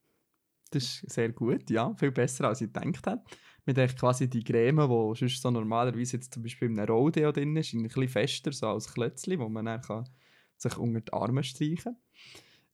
Das 0.72 0.84
ist 0.84 1.10
sehr 1.12 1.32
gut, 1.32 1.70
ja. 1.70 1.94
Viel 1.96 2.12
besser, 2.12 2.48
als 2.48 2.62
ich 2.62 2.72
gedacht 2.74 3.06
habe. 3.06 3.24
Mit 3.66 3.78
quasi 3.98 4.30
die 4.30 4.44
Creme, 4.44 4.88
die 4.88 5.20
sonst 5.20 5.42
so 5.42 5.52
normalerweise 5.52 6.18
jetzt 6.18 6.34
zum 6.34 6.42
Beispiel 6.42 6.70
in 6.70 6.80
einem 6.80 6.90
Roldeo 6.90 7.32
drin 7.32 7.56
ist, 7.56 7.74
ein 7.74 7.84
bisschen 7.84 8.08
fester, 8.08 8.52
so 8.52 8.68
als 8.68 8.92
Klötzchen, 8.92 9.40
wo 9.40 9.50
man 9.50 9.66
dann 9.66 9.82
kann 9.82 10.10
sich 10.58 10.78
unter 10.78 11.02
die 11.02 11.14
Arme 11.14 11.44
streichen 11.44 11.96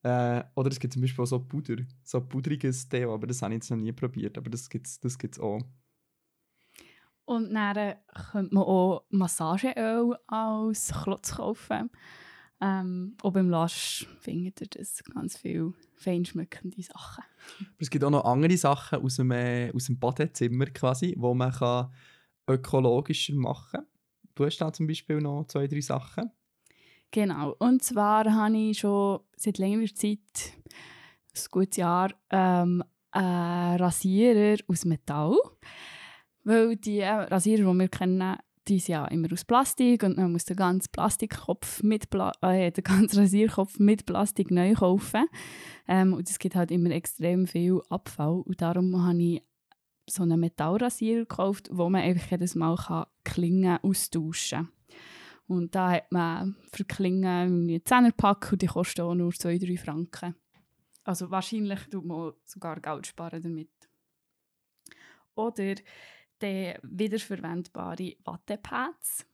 kann. 0.03 0.41
Äh, 0.41 0.43
oder 0.55 0.69
es 0.69 0.79
gibt 0.79 0.93
zum 0.93 1.01
Beispiel 1.01 1.23
auch 1.23 1.27
so 1.27 1.39
Puder, 1.39 1.77
so 2.03 2.21
pudriges 2.21 2.87
Deo, 2.87 3.13
aber 3.13 3.27
das 3.27 3.41
habe 3.41 3.53
ich 3.53 3.57
jetzt 3.57 3.71
noch 3.71 3.77
nie 3.77 3.91
probiert, 3.91 4.37
aber 4.37 4.49
das 4.49 4.69
gibt 4.69 4.87
es 4.87 4.99
das 4.99 5.17
gibt's 5.17 5.39
auch. 5.39 5.61
Und 7.25 7.53
dann 7.53 7.95
könnte 8.31 8.55
man 8.55 8.63
auch 8.63 9.03
Massageöl 9.09 10.17
als 10.27 10.93
Klotz 11.03 11.35
kaufen. 11.35 11.89
Ähm, 12.59 13.15
auch 13.21 13.33
beim 13.33 13.49
Lasch 13.49 14.07
findet 14.19 14.61
ihr 14.61 14.67
das 14.67 15.03
ganz 15.03 15.37
viele 15.37 15.73
feinschmückende 15.95 16.81
Sachen. 16.81 17.23
Aber 17.59 17.69
es 17.79 17.89
gibt 17.89 18.03
auch 18.03 18.09
noch 18.09 18.25
andere 18.25 18.57
Sachen 18.57 19.03
aus 19.03 19.17
dem, 19.17 19.31
äh, 19.31 19.71
aus 19.73 19.85
dem 19.85 19.99
Badezimmer 19.99 20.65
quasi, 20.67 21.13
wo 21.17 21.33
man 21.33 21.51
kann 21.51 21.93
ökologischer 22.47 23.35
machen 23.35 23.81
kann. 23.81 23.87
Du 24.33 24.45
hast 24.45 24.57
da 24.57 24.71
zum 24.71 24.87
Beispiel 24.87 25.21
noch 25.21 25.45
zwei, 25.47 25.67
drei 25.67 25.81
Sachen. 25.81 26.31
Genau. 27.11 27.55
Und 27.59 27.83
zwar 27.83 28.25
habe 28.33 28.57
ich 28.57 28.79
schon 28.79 29.19
seit 29.35 29.57
längerer 29.57 29.93
Zeit, 29.93 30.19
ein 31.35 31.45
gutes 31.51 31.77
Jahr, 31.77 32.11
ähm, 32.29 32.83
einen 33.11 33.79
Rasierer 33.79 34.57
aus 34.67 34.85
Metall. 34.85 35.37
Weil 36.43 36.75
die 36.75 36.99
äh, 36.99 37.09
Rasierer, 37.09 37.71
die 37.71 37.79
wir 37.79 37.87
kennen, 37.87 38.37
die 38.67 38.79
sind 38.79 38.93
ja 38.93 39.05
immer 39.05 39.31
aus 39.31 39.45
Plastik 39.45 40.03
und 40.03 40.17
man 40.17 40.31
muss 40.31 40.45
den 40.45 40.57
ganzen 40.57 40.91
Plastikkopf 40.91 41.83
mit 41.83 42.09
Pla 42.09 42.31
äh, 42.41 42.71
den 42.71 42.83
ganzen 42.83 43.19
Rasierkopf 43.19 43.79
mit 43.79 44.05
Plastik 44.05 44.51
neu 44.51 44.73
kaufen. 44.73 45.27
Ähm, 45.87 46.13
und 46.13 46.29
es 46.29 46.39
gibt 46.39 46.55
halt 46.55 46.71
immer 46.71 46.91
extrem 46.91 47.47
viel 47.47 47.81
Abfall. 47.89 48.41
Und 48.45 48.61
darum 48.61 49.05
habe 49.05 49.21
ich 49.21 49.43
so 50.09 50.23
einen 50.23 50.39
Metallrasierer 50.39 51.21
gekauft, 51.21 51.69
wo 51.71 51.89
man 51.89 52.01
einfach 52.01 52.31
jedes 52.31 52.55
Mal 52.55 52.75
kann 52.75 53.05
Klingen 53.23 53.79
austauschen 53.81 54.59
kann. 54.59 54.69
Und 55.47 55.75
da 55.75 55.91
hat 55.91 56.11
man 56.11 56.55
für 56.71 56.83
Klingen 56.83 57.25
einen 57.25 57.85
Zehnerpack 57.85 58.51
und 58.51 58.61
die 58.61 58.67
kosten 58.67 59.01
auch 59.01 59.15
nur 59.15 59.31
2-3 59.31 59.77
Franken. 59.79 60.35
Also 61.03 61.31
wahrscheinlich 61.31 61.79
tut 61.89 62.03
man 62.03 62.33
sogar 62.43 62.81
Geld 62.81 63.07
sparen 63.07 63.41
damit. 63.41 63.69
Oder 65.35 65.75
die 66.41 66.73
wiederverwendbare 66.83 68.15
Wattepads. 68.23 69.25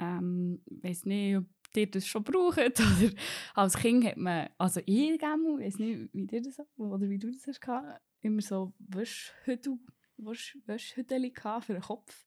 Ähm, 0.00 0.60
ich 0.66 0.84
weiß 0.84 1.04
nicht, 1.06 1.36
ob 1.36 1.46
ihr 1.76 1.90
das 1.90 2.06
schon 2.06 2.24
braucht. 2.24 2.58
Oder 2.80 3.12
als 3.54 3.76
Kind 3.76 4.04
hat 4.04 4.16
man, 4.16 4.48
also 4.58 4.80
ich 4.86 5.18
gerne, 5.18 5.58
weiß 5.58 5.78
nicht, 5.78 6.08
wie 6.12 6.26
dir 6.26 6.42
das 6.42 6.60
oder 6.76 7.08
wie 7.08 7.18
du 7.18 7.30
das 7.30 7.46
hast 7.46 7.60
gehabt, 7.60 8.00
immer 8.20 8.40
so 8.40 8.72
Wäschhüttel, 8.78 9.78
für 11.60 11.72
den 11.72 11.82
Kopf. 11.82 12.26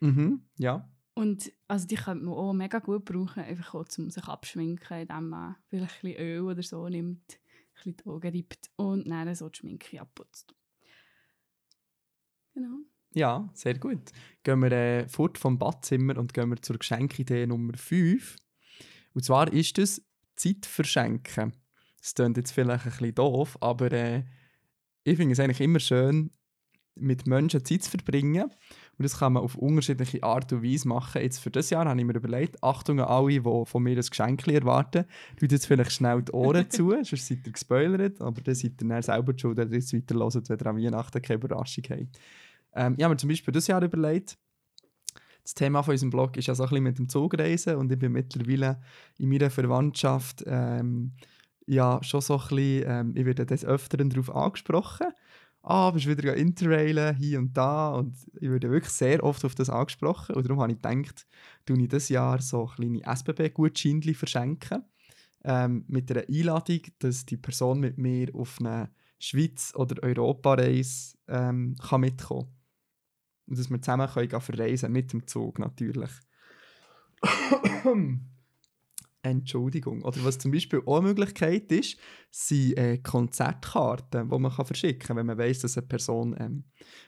Mhm, 0.00 0.46
ja. 0.58 0.88
Und 1.14 1.52
also 1.68 1.86
die 1.86 1.94
könnte 1.94 2.24
man 2.24 2.34
auch 2.34 2.52
mega 2.52 2.80
gut 2.80 3.04
brauchen, 3.04 3.44
einfach 3.44 3.74
auch, 3.74 3.86
um 3.98 4.10
sich 4.10 4.24
abschminken, 4.24 5.00
indem 5.00 5.28
man 5.28 5.56
vielleicht 5.68 6.04
ein 6.04 6.10
bisschen 6.10 6.26
Öl 6.26 6.40
oder 6.40 6.62
so 6.62 6.88
nimmt, 6.88 7.22
ein 7.32 7.74
bisschen 7.74 7.96
die 7.96 8.06
Augen 8.06 8.34
reibt 8.34 8.70
und 8.76 9.08
dann 9.08 9.34
so 9.34 9.48
die 9.48 9.58
Schminke 9.58 10.00
abputzt. 10.00 10.54
Genau. 12.54 12.78
Ja, 13.14 13.48
sehr 13.54 13.78
gut. 13.78 14.10
Gehen 14.42 14.60
wir 14.60 14.72
äh, 14.72 15.08
fort 15.08 15.38
vom 15.38 15.58
Badzimmer 15.58 16.18
und 16.18 16.34
gehen 16.34 16.50
wir 16.50 16.60
zur 16.60 16.78
Geschenkidee 16.78 17.46
Nummer 17.46 17.74
5. 17.76 18.36
Und 19.14 19.24
zwar 19.24 19.52
ist 19.52 19.78
das 19.78 20.02
Zeit 20.34 20.66
verschenken. 20.66 21.52
Das 22.00 22.14
klingt 22.14 22.36
jetzt 22.36 22.50
vielleicht 22.50 22.84
ein 22.84 22.90
bisschen 22.90 23.14
doof, 23.14 23.56
aber 23.60 23.92
äh, 23.92 24.24
ich 25.04 25.16
finde 25.16 25.32
es 25.32 25.40
eigentlich 25.40 25.60
immer 25.60 25.78
schön, 25.78 26.30
mit 26.96 27.26
Menschen 27.26 27.64
Zeit 27.64 27.82
zu 27.82 27.90
verbringen. 27.90 28.44
Und 28.44 29.02
das 29.02 29.18
kann 29.18 29.32
man 29.32 29.42
auf 29.42 29.56
unterschiedliche 29.56 30.22
Art 30.22 30.52
und 30.52 30.62
Weise 30.62 30.86
machen. 30.88 31.22
Jetzt 31.22 31.38
für 31.38 31.50
das 31.50 31.70
Jahr 31.70 31.86
habe 31.86 31.98
ich 31.98 32.06
mir 32.06 32.14
überlegt, 32.14 32.62
Achtung 32.62 33.00
an 33.00 33.06
alle, 33.06 33.40
die 33.40 33.64
von 33.64 33.82
mir 33.82 33.96
ein 33.96 34.04
Geschenk 34.04 34.46
erwarten, 34.46 35.04
tut 35.36 35.52
jetzt 35.52 35.66
vielleicht 35.66 35.92
schnell 35.92 36.22
die 36.22 36.32
Ohren 36.32 36.68
zu, 36.70 36.90
sonst 36.90 37.26
seid 37.26 37.46
ihr 37.46 37.52
gespoilert, 37.52 38.20
aber 38.20 38.40
dann 38.40 38.54
seid 38.54 38.82
ihr 38.82 38.88
dann 38.88 39.02
selber 39.02 39.34
schuld, 39.36 39.56
wenn 39.56 39.70
ihr 39.70 39.78
jetzt 39.78 39.92
weiter 39.92 40.14
hört, 40.14 40.48
wenn 40.48 40.58
ihr 40.58 40.66
an 40.66 40.76
Weihnachten 40.76 41.22
keine 41.22 41.38
Überraschung 41.38 41.84
habt. 41.90 42.18
Ähm, 42.74 42.94
ich 42.96 43.04
habe 43.04 43.14
mir 43.14 43.18
zum 43.18 43.28
Beispiel 43.28 43.52
das 43.52 43.66
Jahr 43.66 43.82
überlegt, 43.82 44.36
das 45.44 45.54
Thema 45.54 45.82
von 45.82 45.92
unserem 45.92 46.10
Blog 46.10 46.36
ist 46.38 46.46
ja 46.46 46.54
so 46.54 46.62
ein 46.62 46.70
bisschen 46.70 46.84
mit 46.84 46.98
dem 46.98 47.08
Zugreisen 47.08 47.76
und 47.76 47.92
ich 47.92 47.98
bin 47.98 48.12
mittlerweile 48.12 48.80
in 49.18 49.28
meiner 49.28 49.50
Verwandtschaft 49.50 50.42
ähm, 50.46 51.12
ja 51.66 52.02
schon 52.02 52.22
so 52.22 52.38
ein 52.38 52.48
bisschen, 52.48 52.84
ähm, 52.86 53.12
ich 53.14 53.26
werde 53.26 53.44
des 53.46 53.64
Öfteren 53.64 54.08
darauf 54.08 54.34
angesprochen. 54.34 55.08
Ah, 55.62 55.90
bist 55.90 56.06
wieder 56.06 56.34
interrailen, 56.34 57.16
hier 57.16 57.38
und 57.38 57.56
da 57.56 57.90
und 57.90 58.16
ich 58.34 58.50
werde 58.50 58.70
wirklich 58.70 58.92
sehr 58.92 59.22
oft 59.22 59.44
auf 59.44 59.54
das 59.54 59.70
angesprochen 59.70 60.34
und 60.34 60.44
darum 60.44 60.60
habe 60.60 60.72
ich 60.72 60.80
gedacht, 60.80 61.26
tue 61.64 61.80
ich 61.80 61.88
dieses 61.88 62.10
Jahr 62.10 62.40
so 62.40 62.66
kleine 62.66 63.02
SBB-Gutscheinchen 63.02 64.14
verschenken 64.14 64.82
ähm, 65.42 65.84
mit 65.88 66.10
einer 66.10 66.24
Einladung, 66.28 66.80
dass 66.98 67.24
die 67.24 67.38
Person 67.38 67.80
mit 67.80 67.96
mir 67.96 68.34
auf 68.34 68.58
eine 68.60 68.90
Schweiz- 69.18 69.74
oder 69.74 70.02
Europareise 70.02 71.16
ähm, 71.28 71.76
kann 71.80 72.02
mitkommen 72.02 72.48
und 73.46 73.58
dass 73.58 73.70
wir 73.70 73.80
zusammen 73.80 74.08
können 74.08 74.40
verreisen 74.40 74.92
mit 74.92 75.12
dem 75.12 75.26
Zug 75.26 75.58
natürlich. 75.58 76.10
Entschuldigung. 79.22 80.02
Oder 80.02 80.22
was 80.24 80.38
zum 80.38 80.50
Beispiel 80.52 80.82
auch 80.84 80.98
eine 80.98 81.08
Möglichkeit 81.08 81.72
ist, 81.72 81.96
sind 82.30 82.76
äh, 82.76 82.98
Konzertkarten, 82.98 84.28
die 84.28 84.38
man 84.38 84.52
kann 84.52 84.66
verschicken 84.66 84.98
kann. 85.00 85.16
Wenn 85.16 85.26
man 85.26 85.38
weiss, 85.38 85.60
dass 85.60 85.78
eine 85.78 85.86
Person 85.86 86.36
ähm, 86.38 86.64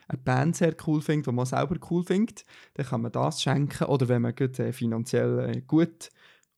eine 0.07 0.17
Band 0.17 0.55
sehr 0.55 0.75
cool 0.87 1.01
findet, 1.01 1.27
die 1.27 1.31
man 1.31 1.45
selber 1.45 1.77
cool 1.91 2.03
findet, 2.03 2.43
dann 2.73 2.87
kann 2.87 3.01
man 3.01 3.11
das 3.11 3.41
schenken. 3.43 3.83
Oder 3.85 4.07
wenn 4.07 4.23
man 4.23 4.35
gut, 4.35 4.57
äh, 4.57 4.73
finanziell 4.73 5.57
äh, 5.57 5.61
gut 5.61 6.09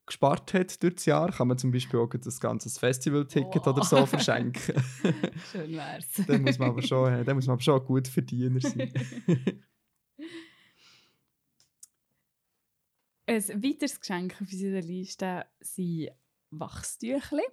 gespart 0.06 0.54
hat 0.54 0.82
durch 0.82 0.96
das 0.96 1.06
Jahr, 1.06 1.32
kann 1.32 1.50
man 1.50 1.58
zum 1.58 1.72
Beispiel 1.72 2.00
auch 2.00 2.10
das 2.10 2.40
ganze 2.40 2.70
Festival-Ticket 2.70 3.68
Oh. 3.68 3.70
oder 3.70 3.84
so 3.84 4.06
verschenken. 4.08 4.82
Schön 5.52 5.72
wär's. 5.74 6.08
dann, 6.26 6.42
muss 6.42 6.58
man 6.58 6.70
aber 6.70 6.82
schon, 6.82 7.14
äh, 7.14 7.24
dann 7.26 7.36
muss 7.36 7.46
man 7.48 7.54
aber 7.56 7.62
schon 7.62 7.80
ein 7.80 7.86
guter 7.86 8.10
Verdiener 8.10 8.62
sein. 8.62 8.92
Ein 13.26 13.64
weiteres 13.64 14.00
Geschenk 14.00 14.34
auf 14.34 14.52
unserer 14.52 14.82
Liste 14.82 15.46
sind 15.62 16.10
Wachstüchli. 16.50 17.44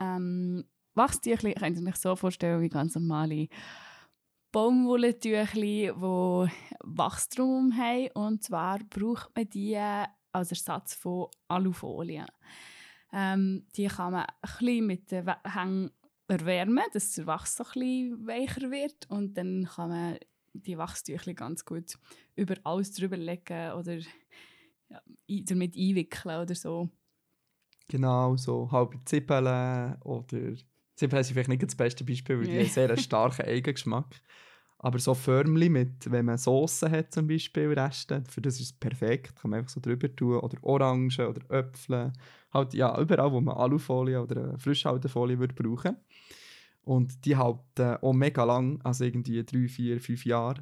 Ähm, 0.00 0.64
Wachstüchli 0.94 1.54
könnt 1.54 1.78
ihr 1.78 1.86
euch 1.86 1.96
so 1.96 2.16
vorstellen 2.16 2.60
wie 2.60 2.68
ganz 2.68 2.96
normale 2.96 3.48
Baumwollentüchli, 4.50 5.92
die 5.94 6.50
Wachstum 6.80 7.76
haben. 7.76 8.10
Und 8.14 8.42
zwar 8.42 8.80
braucht 8.80 9.34
man 9.36 9.48
die 9.48 9.78
als 10.32 10.50
Ersatz 10.50 10.94
von 10.94 11.28
Alufolie. 11.48 12.26
Ähm, 13.12 13.66
die 13.76 13.86
kann 13.86 14.12
man 14.12 14.26
ein 14.40 14.86
mit 14.86 15.10
den 15.10 15.32
Hängen 15.44 15.90
erwärmen, 16.26 16.84
dass 16.92 17.12
der 17.12 17.26
Wachs 17.26 17.56
so 17.56 17.64
ein 17.76 18.26
weicher 18.26 18.70
wird. 18.70 19.08
Und 19.08 19.34
dann 19.34 19.68
kann 19.72 19.90
man 19.90 20.18
die 20.52 20.78
Wachstüchli 20.78 21.34
ganz 21.34 21.64
gut 21.64 21.98
über 22.34 22.54
alles 22.64 22.92
drüber 22.92 23.16
legen 23.16 23.72
oder 23.72 23.98
ja, 24.88 25.00
damit 25.26 25.76
einwickeln 25.76 26.40
oder 26.40 26.54
so. 26.54 26.88
Genau, 27.88 28.36
so 28.36 28.70
halbe 28.70 28.98
Zwiebeln 29.04 30.00
oder... 30.02 30.54
Zwiebeln 30.94 31.24
sind 31.24 31.34
vielleicht 31.34 31.48
nicht 31.48 31.62
das 31.62 31.74
beste 31.74 32.04
Beispiel, 32.04 32.38
weil 32.38 32.46
die 32.46 32.58
haben 32.58 32.66
sehr 32.68 32.88
einen 32.88 32.98
starken 32.98 33.46
Eigengeschmack. 33.46 34.20
Aber 34.78 34.98
so 34.98 35.14
Förmli 35.14 35.68
mit, 35.68 36.10
wenn 36.10 36.24
man 36.24 36.36
Soße 36.36 36.90
hat 36.90 37.12
zum 37.12 37.28
Beispiel, 37.28 37.72
Reste, 37.72 38.24
für 38.28 38.42
das 38.42 38.54
ist 38.54 38.60
es 38.60 38.72
perfekt. 38.72 39.40
Kann 39.40 39.50
man 39.50 39.60
einfach 39.60 39.70
so 39.70 39.80
drüber 39.80 40.14
tun. 40.14 40.40
Oder 40.40 40.58
Orangen 40.62 41.08
oder 41.20 41.50
Äpfel. 41.50 42.12
Halt, 42.52 42.74
ja, 42.74 43.00
überall, 43.00 43.30
wo 43.30 43.40
man 43.40 43.56
Alufolie 43.56 44.20
oder 44.20 44.58
Frischhaltefolie 44.58 45.38
würde 45.38 45.54
brauchen. 45.54 45.96
Und 46.82 47.24
die 47.24 47.36
halten 47.36 47.96
auch 48.02 48.12
mega 48.12 48.44
lang, 48.44 48.80
also 48.82 49.04
irgendwie 49.04 49.44
drei, 49.44 49.68
vier, 49.68 50.00
fünf 50.00 50.26
Jahre 50.26 50.60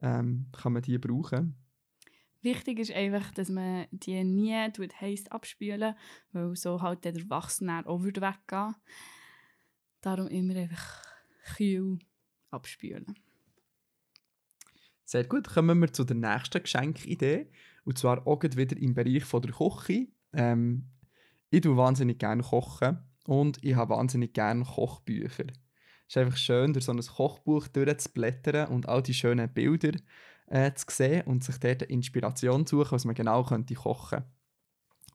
ähm, 0.00 0.46
kann 0.52 0.72
man 0.72 0.82
die 0.82 0.98
brauchen. 0.98 1.56
Wichtig 2.40 2.78
ist 2.78 2.92
einfach, 2.92 3.32
dass 3.32 3.48
man 3.48 3.86
die 3.90 4.22
nie 4.22 4.70
tut 4.72 5.00
heiß 5.00 5.28
abspülen, 5.28 5.94
weil 6.32 6.54
so 6.54 6.80
halt 6.80 7.04
der 7.04 7.14
Wachs 7.28 7.60
auch 7.62 8.02
würde 8.02 8.20
weggehen. 8.20 8.76
Darum 10.00 10.28
immer 10.28 10.54
einfach 10.54 11.04
kühl 11.56 11.98
abspülen. 12.50 13.18
Sehr 15.04 15.24
gut, 15.24 15.48
kommen 15.48 15.80
wir 15.80 15.92
zu 15.92 16.04
der 16.04 16.16
nächsten 16.16 16.62
Geschenkidee. 16.62 17.50
Und 17.84 17.98
zwar 17.98 18.24
auch 18.26 18.42
wieder 18.42 18.76
im 18.76 18.94
Bereich 18.94 19.24
von 19.24 19.42
der 19.42 19.52
Küche. 19.52 20.06
Ähm, 20.32 20.84
ich 21.50 21.62
tue 21.62 21.76
wahnsinnig 21.76 22.18
gerne 22.18 22.42
kochen 22.42 22.98
und 23.28 23.62
ich 23.62 23.76
habe 23.76 23.94
wahnsinnig 23.94 24.32
gerne 24.32 24.64
Kochbücher. 24.64 25.44
Es 26.08 26.16
ist 26.16 26.16
einfach 26.16 26.38
schön, 26.38 26.72
durch 26.72 26.86
so 26.86 26.92
ein 26.92 27.00
Kochbuch 27.00 27.68
durchzublättern 27.68 28.68
und 28.68 28.88
all 28.88 29.02
die 29.02 29.12
schönen 29.12 29.52
Bilder 29.52 29.92
äh, 30.46 30.72
zu 30.72 30.86
sehen 30.88 31.26
und 31.26 31.44
sich 31.44 31.58
dort 31.58 31.82
Inspiration 31.82 32.66
zu 32.66 32.78
suchen, 32.78 32.92
was 32.92 33.04
man 33.04 33.14
genau 33.14 33.44
könnte 33.44 33.74
kochen 33.74 34.24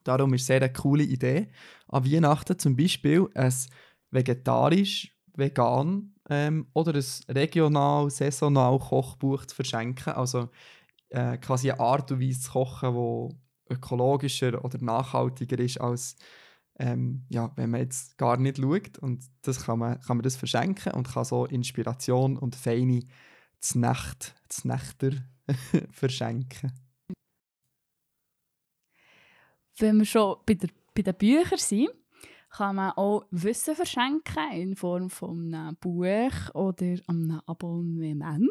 Darum 0.03 0.32
ist 0.36 0.41
es 0.41 0.48
sehr 0.48 0.58
eine 0.58 0.72
coole 0.72 1.03
Idee. 1.03 1.48
An 1.88 2.05
Weihnachten 2.05 2.60
zum 2.60 2.75
Beispiel 2.75 3.27
ein 3.34 3.53
vegetarisch, 4.12 5.12
vegan 5.36 6.13
ähm, 6.29 6.67
oder 6.74 6.93
ein 6.93 7.34
regional, 7.34 8.12
saisonal 8.12 8.77
Kochbuch 8.77 9.48
zu 9.48 9.55
verschenken. 9.55 10.13
Also 10.13 10.50
äh, 11.10 11.39
quasi 11.39 11.72
eine 11.72 11.79
Art 11.79 12.12
und 12.12 12.21
Weise 12.21 12.41
zu 12.41 12.52
kochen, 12.52 12.93
die 12.93 13.73
ökologischer 13.73 14.63
oder 14.63 14.78
nachhaltiger 14.84 15.58
ist, 15.58 15.82
als 15.82 16.15
ähm, 16.79 17.25
ja, 17.29 17.51
wenn 17.55 17.69
man 17.69 17.81
jetzt 17.81 18.17
gar 18.17 18.38
nicht 18.38 18.57
schaut. 18.57 18.97
Und 18.99 19.23
das 19.41 19.65
kann 19.65 19.79
man, 19.79 19.99
kann 20.01 20.17
man 20.17 20.23
das 20.23 20.36
verschenken 20.36 20.93
und 20.93 21.07
kann 21.07 21.25
so 21.25 21.45
Inspiration 21.45 22.38
und 22.38 22.55
feine 22.55 23.03
Znacht, 23.59 24.36
Znachter 24.49 25.12
verschenken. 25.91 26.73
Wenn 29.77 29.97
wir 29.97 30.05
schon 30.05 30.38
bei, 30.45 30.53
der, 30.53 30.69
bei 30.93 31.01
den 31.01 31.15
Büchern 31.15 31.57
sind, 31.57 31.89
kann 32.49 32.75
man 32.75 32.91
auch 32.91 33.25
Wissen 33.31 33.75
verschenken 33.75 34.51
in 34.53 34.75
Form 34.75 35.09
von 35.09 35.53
einem 35.53 35.75
Buch 35.77 36.53
oder 36.53 36.97
einem 37.07 37.41
Abonnement. 37.47 38.47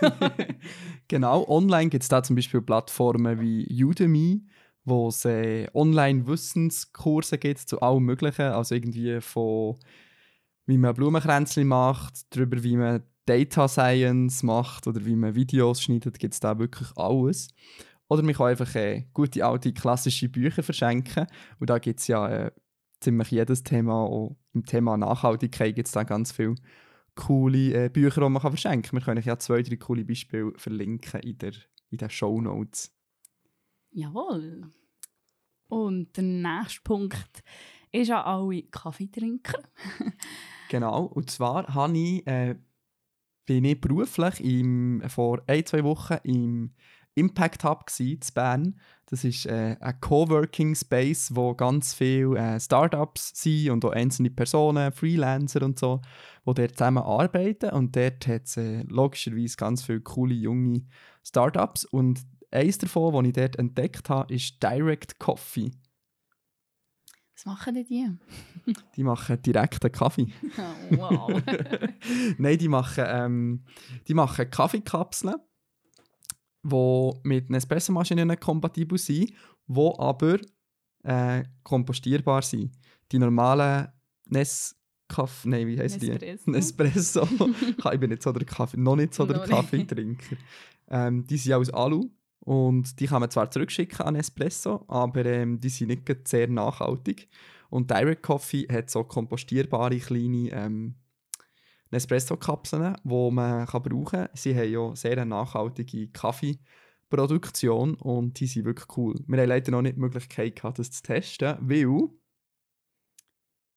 genau, 1.08 1.46
online 1.46 1.90
gibt 1.90 2.02
es 2.02 2.08
da 2.08 2.22
zum 2.22 2.36
Beispiel 2.36 2.62
Plattformen 2.62 3.38
wie 3.40 3.84
Udemy, 3.84 4.46
wo 4.84 5.08
es 5.08 5.24
äh, 5.24 5.68
Online-Wissenskurse 5.74 7.38
gibt 7.38 7.60
zu 7.60 7.80
allem 7.80 8.04
Möglichen. 8.04 8.42
Also 8.42 8.74
irgendwie 8.74 9.20
von 9.20 9.78
wie 10.66 10.78
man 10.78 10.94
Blumenkränzchen 10.94 11.66
macht, 11.66 12.34
darüber 12.34 12.62
wie 12.62 12.76
man 12.76 13.02
Data 13.26 13.68
Science 13.68 14.42
macht 14.42 14.86
oder 14.86 15.04
wie 15.04 15.16
man 15.16 15.34
Videos 15.34 15.82
schneidet, 15.82 16.18
gibt 16.18 16.34
es 16.34 16.40
da 16.40 16.58
wirklich 16.58 16.88
alles. 16.96 17.48
Oder 18.08 18.22
man 18.22 18.34
kann 18.34 18.48
einfach 18.48 18.74
äh, 18.74 19.06
gute 19.12 19.44
alte 19.44 19.72
klassische 19.72 20.28
Bücher 20.28 20.62
verschenken. 20.62 21.26
Und 21.58 21.70
da 21.70 21.78
gibt 21.78 22.00
es 22.00 22.08
ja 22.08 22.28
äh, 22.28 22.50
ziemlich 23.00 23.30
jedes 23.30 23.62
Thema. 23.62 23.94
Auch 23.94 24.36
im 24.52 24.64
Thema 24.64 24.96
Nachhaltigkeit 24.96 25.76
gibt 25.76 25.86
es 25.86 25.92
da 25.92 26.02
ganz 26.02 26.32
viele 26.32 26.56
coole 27.14 27.86
äh, 27.86 27.88
Bücher, 27.88 28.20
die 28.20 28.28
man 28.28 28.42
kann 28.42 28.52
verschenken 28.52 28.90
kann. 28.90 28.98
Wir 28.98 29.04
können 29.04 29.22
ja 29.24 29.38
zwei, 29.38 29.62
drei 29.62 29.76
coole 29.76 30.04
Beispiele 30.04 30.52
verlinken 30.56 31.20
in, 31.20 31.38
der, 31.38 31.52
in 31.90 31.98
den 31.98 32.10
Show 32.10 32.40
Notes. 32.40 32.92
Jawohl. 33.92 34.70
Und 35.68 36.16
der 36.16 36.24
nächste 36.24 36.80
Punkt 36.82 37.42
ist 37.92 38.10
an 38.10 38.24
alle 38.24 38.62
Kaffeetrinker. 38.62 39.62
Genau, 40.70 41.02
und 41.02 41.28
zwar 41.32 41.74
habe 41.74 41.98
ich, 41.98 42.24
äh, 42.28 42.54
bin 43.44 43.64
ich 43.64 43.80
beruflich 43.80 44.40
im, 44.40 45.02
vor 45.08 45.42
ein, 45.48 45.66
zwei 45.66 45.82
Wochen 45.82 46.18
im 46.22 46.74
Impact 47.16 47.64
Hub 47.64 47.90
in 47.98 48.20
Bern. 48.32 48.80
Das 49.06 49.24
ist 49.24 49.46
äh, 49.46 49.76
ein 49.80 50.00
Coworking 50.00 50.76
Space, 50.76 51.34
wo 51.34 51.54
ganz 51.54 51.92
viele 51.92 52.38
äh, 52.38 52.60
Startups 52.60 53.32
sind 53.34 53.70
und 53.70 53.84
auch 53.84 53.90
einzelne 53.90 54.30
Personen, 54.30 54.92
Freelancer 54.92 55.62
und 55.62 55.76
so, 55.76 56.00
die 56.46 56.54
dort 56.54 56.78
zusammen 56.78 57.02
arbeiten. 57.02 57.70
Und 57.70 57.96
dort 57.96 58.28
hat 58.28 58.44
es 58.44 58.56
äh, 58.56 58.84
logischerweise 58.88 59.56
ganz 59.56 59.82
viele 59.82 60.02
coole 60.02 60.34
junge 60.34 60.86
Startups. 61.24 61.84
Und 61.84 62.20
eines 62.50 62.78
davon, 62.78 63.12
das 63.12 63.26
ich 63.26 63.32
dort 63.32 63.56
entdeckt 63.56 64.08
habe, 64.08 64.34
ist 64.34 64.62
Direct 64.62 65.18
Coffee. 65.18 65.70
Was 67.40 67.46
machen 67.46 67.74
denn 67.74 67.86
die? 67.86 68.06
Die 68.96 69.02
machen 69.02 69.40
direkten 69.40 69.90
Kaffee. 69.90 70.26
Oh, 70.58 70.96
wow. 70.96 71.42
Nein, 72.38 72.58
die 72.58 72.68
machen, 72.68 73.04
ähm, 73.06 73.64
die 74.06 74.12
machen 74.12 74.50
Kaffeekapseln, 74.50 75.36
die 76.62 77.12
mit 77.22 77.48
Nespresso-Maschinen 77.48 78.38
kompatibel 78.38 78.98
sind, 78.98 79.32
die 79.66 79.92
aber 79.98 80.38
äh, 81.02 81.44
kompostierbar 81.62 82.42
sind. 82.42 82.72
Die 83.10 83.18
normalen 83.18 83.88
Nescafé, 84.28 85.48
nein, 85.48 85.66
wie 85.66 85.78
heißen 85.78 85.98
die? 85.98 86.10
Nespresso. 86.10 87.24
Nespresso. 87.24 87.90
ich 87.90 88.00
bin 88.00 88.10
nicht 88.10 88.22
so 88.22 88.32
der 88.32 88.44
Kaffee, 88.44 88.76
noch 88.76 88.96
nicht 88.96 89.14
so 89.14 89.24
der. 89.24 89.38
Kaffeetrinker. 89.38 90.36
ähm, 90.88 91.24
die 91.24 91.38
sind 91.38 91.54
aus 91.54 91.70
Alu 91.70 92.10
und 92.50 92.98
die 92.98 93.06
kann 93.06 93.20
man 93.20 93.30
zwar 93.30 93.48
zurückschicken 93.48 94.04
an 94.04 94.16
Espresso, 94.16 94.84
aber 94.88 95.24
ähm, 95.24 95.60
die 95.60 95.68
sind 95.68 95.86
nicht 95.86 96.26
sehr 96.26 96.48
nachhaltig. 96.48 97.28
Und 97.68 97.88
Direct 97.92 98.24
Coffee 98.24 98.66
hat 98.66 98.90
so 98.90 99.04
kompostierbare 99.04 99.98
kleine 99.98 100.50
ähm, 100.50 100.96
Nespresso-Kapseln, 101.92 102.96
die 103.04 103.30
man 103.30 103.66
kann 103.66 103.82
brauchen 103.84 104.04
kann. 104.04 104.28
Sie 104.34 104.56
haben 104.56 104.68
ja 104.68 104.96
sehr 104.96 105.12
eine 105.12 105.26
nachhaltige 105.26 106.08
Kaffeeproduktion 106.08 107.94
und 107.94 108.40
die 108.40 108.48
sind 108.48 108.64
wirklich 108.64 108.96
cool. 108.96 109.14
Wir 109.28 109.42
haben 109.42 109.48
leider 109.48 109.70
noch 109.70 109.82
nicht 109.82 109.94
die 109.94 110.00
Möglichkeit 110.00 110.56
gehabt, 110.56 110.80
das 110.80 110.90
zu 110.90 111.04
testen, 111.04 111.56
weil 111.60 112.08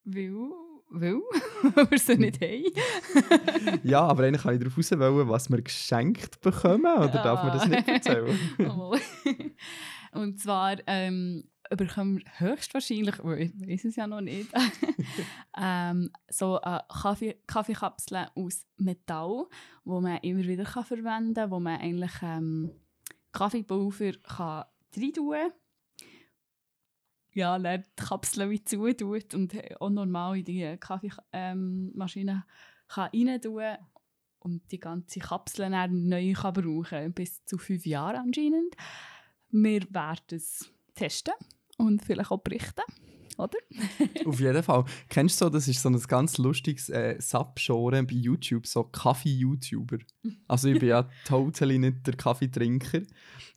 Weil, 0.04 0.50
weil, 0.96 1.90
wir 1.90 1.98
sie 1.98 2.18
nicht 2.18 2.40
haben. 2.40 3.80
ja, 3.84 4.02
aber 4.02 4.24
eigentlich 4.24 4.44
kann 4.44 4.54
ich 4.54 4.60
darauf 4.60 4.78
raus 4.78 4.92
wollen, 4.92 5.30
was 5.30 5.50
wir 5.50 5.62
geschenkt 5.62 6.40
bekommen, 6.42 6.86
oder 6.86 7.08
darf 7.08 7.44
man 7.44 7.58
das 7.58 7.68
nicht 7.68 7.88
erzählen? 7.88 8.40
Oh. 8.60 8.96
Und 10.12 10.40
zwar 10.40 10.78
ähm, 10.86 11.46
bekommen 11.72 12.20
wir 12.20 12.40
höchstwahrscheinlich, 12.40 13.16
weil 13.24 13.42
ich 13.42 13.60
weiß 13.60 13.86
es 13.86 13.96
ja 13.96 14.06
noch 14.06 14.22
nicht, 14.22 14.50
ähm, 15.60 16.12
so 16.30 16.62
eine 16.62 16.84
Kaffee 16.88 17.42
Kaffeekapseln 17.48 18.28
aus 18.36 18.68
Metall, 18.78 19.48
wo 19.84 20.00
man 20.00 20.18
immer 20.18 20.44
wieder 20.44 20.66
kann 20.66 20.86
verwenden 20.86 21.34
kann, 21.34 21.50
wo 21.52 21.60
man 21.60 21.80
eigentlich 21.80 22.14
ähm, 22.22 22.72
Kaffeepulver 23.32 24.14
kann 24.22 24.66
reintun 24.96 25.32
kann. 25.32 25.52
Ja, 27.34 27.58
dann 27.58 27.84
die 27.84 28.04
Kapseln 28.04 28.50
wie 28.50 28.64
zutut 28.64 29.34
und 29.34 29.54
auch 29.80 29.90
normal 29.90 30.38
in 30.38 30.46
die 30.46 30.78
Kaffeemaschine 30.80 32.46
kann 32.88 33.10
rein 33.14 33.42
tun 33.42 33.78
und 34.40 34.72
die 34.72 34.80
ganze 34.80 35.20
Kapsel 35.20 35.70
dann 35.70 36.08
neu 36.08 36.34
kann 36.34 36.54
brauchen 36.54 37.14
bis 37.14 37.44
zu 37.46 37.58
fünf 37.58 37.86
Jahre 37.86 38.20
anscheinend. 38.20 38.76
Wir 39.50 39.82
werden 39.94 40.26
es 40.32 40.72
testen 40.96 41.34
und 41.78 42.04
vielleicht 42.04 42.32
auch 42.32 42.42
berichten, 42.42 42.84
oder? 43.38 43.58
Auf 44.26 44.40
jeden 44.40 44.64
Fall. 44.64 44.86
Kennst 45.10 45.40
du 45.40 45.46
so, 45.46 45.50
das 45.50 45.68
ist 45.68 45.82
so 45.82 45.90
ein 45.90 46.00
ganz 46.00 46.38
lustiges 46.38 46.90
äh, 46.90 47.16
Subgenre 47.20 48.04
bei 48.04 48.14
YouTube, 48.14 48.68
so 48.68 48.84
Kaffee-YouTuber. 48.84 49.98
Also 50.48 50.70
ich 50.70 50.80
bin 50.80 50.90
ja 50.90 51.10
totally 51.26 51.80
nicht 51.80 52.06
der 52.06 52.16
Kaffeetrinker, 52.16 53.02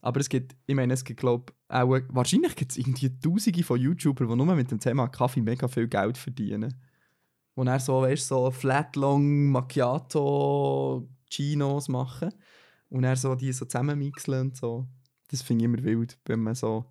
aber 0.00 0.20
es 0.20 0.28
gibt, 0.28 0.56
ich 0.66 0.74
meine, 0.74 0.94
es 0.94 1.04
gibt 1.04 1.20
glaube 1.20 1.52
auch, 1.68 1.98
wahrscheinlich 2.08 2.54
gibt 2.54 2.72
es 2.72 2.78
irgendwie 2.78 3.18
tausende 3.18 3.62
von 3.62 3.80
YouTubern, 3.80 4.28
die 4.28 4.36
nur 4.36 4.54
mit 4.54 4.70
dem 4.70 4.80
Thema 4.80 5.08
Kaffee 5.08 5.42
mega 5.42 5.68
viel 5.68 5.88
Geld 5.88 6.16
verdienen. 6.16 6.74
Und 7.54 7.68
er 7.68 7.80
so, 7.80 8.02
weißt 8.02 8.28
so 8.28 8.50
Flatlong 8.50 9.50
Macchiato 9.50 11.08
Chinos 11.30 11.88
machen 11.88 12.32
und 12.88 13.04
er 13.04 13.16
so 13.16 13.34
die 13.34 13.52
so 13.52 13.64
zusammenmixeln 13.64 14.48
und 14.48 14.56
so. 14.56 14.86
Das 15.28 15.42
finde 15.42 15.64
ich 15.64 15.70
immer 15.70 15.82
wild, 15.82 16.18
wenn 16.26 16.40
man 16.40 16.54
so, 16.54 16.84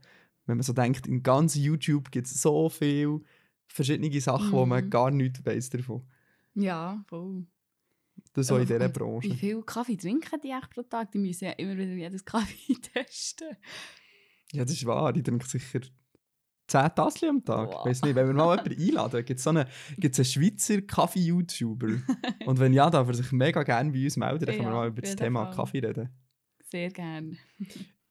wenn 0.46 0.58
man 0.58 0.64
so 0.64 0.74
denkt, 0.74 1.08
in 1.08 1.24
ganz 1.24 1.56
YouTube 1.56 2.12
gibt 2.12 2.28
es 2.28 2.42
so 2.42 2.70
viele 2.70 3.22
verschiedene 3.68 4.20
Sachen, 4.22 4.52
wo 4.52 4.66
man 4.66 4.86
Mhm. 4.86 4.90
gar 4.90 5.12
nichts 5.12 5.46
weiß 5.46 5.70
davon. 5.72 6.04
Ja, 6.54 7.04
voll. 7.08 7.46
Das 8.34 8.48
so 8.48 8.58
in 8.58 8.66
dieser 8.66 8.90
Branche. 8.90 9.30
Wie 9.30 9.36
viel 9.36 9.62
Kaffee 9.64 9.98
trinken 9.98 10.40
die 10.42 10.50
echt 10.52 10.70
pro 10.70 10.84
Tag? 10.84 11.12
Die 11.12 11.18
müssen 11.18 11.46
ja 11.46 11.52
immer 11.52 11.74
wieder 11.78 11.92
jedes 11.94 12.24
Kaffee 12.24 12.76
testen. 12.94 13.58
Ja, 14.54 14.64
das 14.64 14.74
ist 14.74 14.86
wahr. 14.86 15.16
Ich 15.16 15.24
trinke 15.24 15.46
sicher 15.48 15.82
10 16.68 16.96
Tassen 16.96 17.30
am 17.30 17.44
Tag. 17.46 17.70
Wow. 17.72 17.86
Weiß 17.86 18.02
nicht, 18.04 18.16
wenn 18.16 18.28
wir 18.28 18.34
mal 18.34 18.58
jemanden 18.58 18.82
einladen, 18.88 19.26
gibt 19.26 19.38
es 19.40 19.44
so 19.44 19.50
einen, 19.52 19.66
gibt's 19.98 20.18
einen 20.20 20.26
Schweizer 20.26 20.82
Kaffee-YouTuber. 20.82 22.02
Und 22.46 22.60
wenn 22.60 22.74
ja, 22.74 22.90
darf 22.90 23.08
er 23.08 23.14
sich 23.14 23.32
mega 23.32 23.64
gerne 23.64 23.92
bei 23.92 24.04
uns 24.06 24.18
melden, 24.18 24.46
dann 24.46 24.56
können 24.56 24.68
wir 24.68 24.74
Ja, 24.74 24.80
mal 24.80 24.88
über 24.88 25.02
das 25.02 25.16
Thema 25.16 25.46
Fall. 25.48 25.56
Kaffee 25.56 25.80
reden. 25.80 26.10
Sehr 26.72 26.90
gerne. 26.92 27.38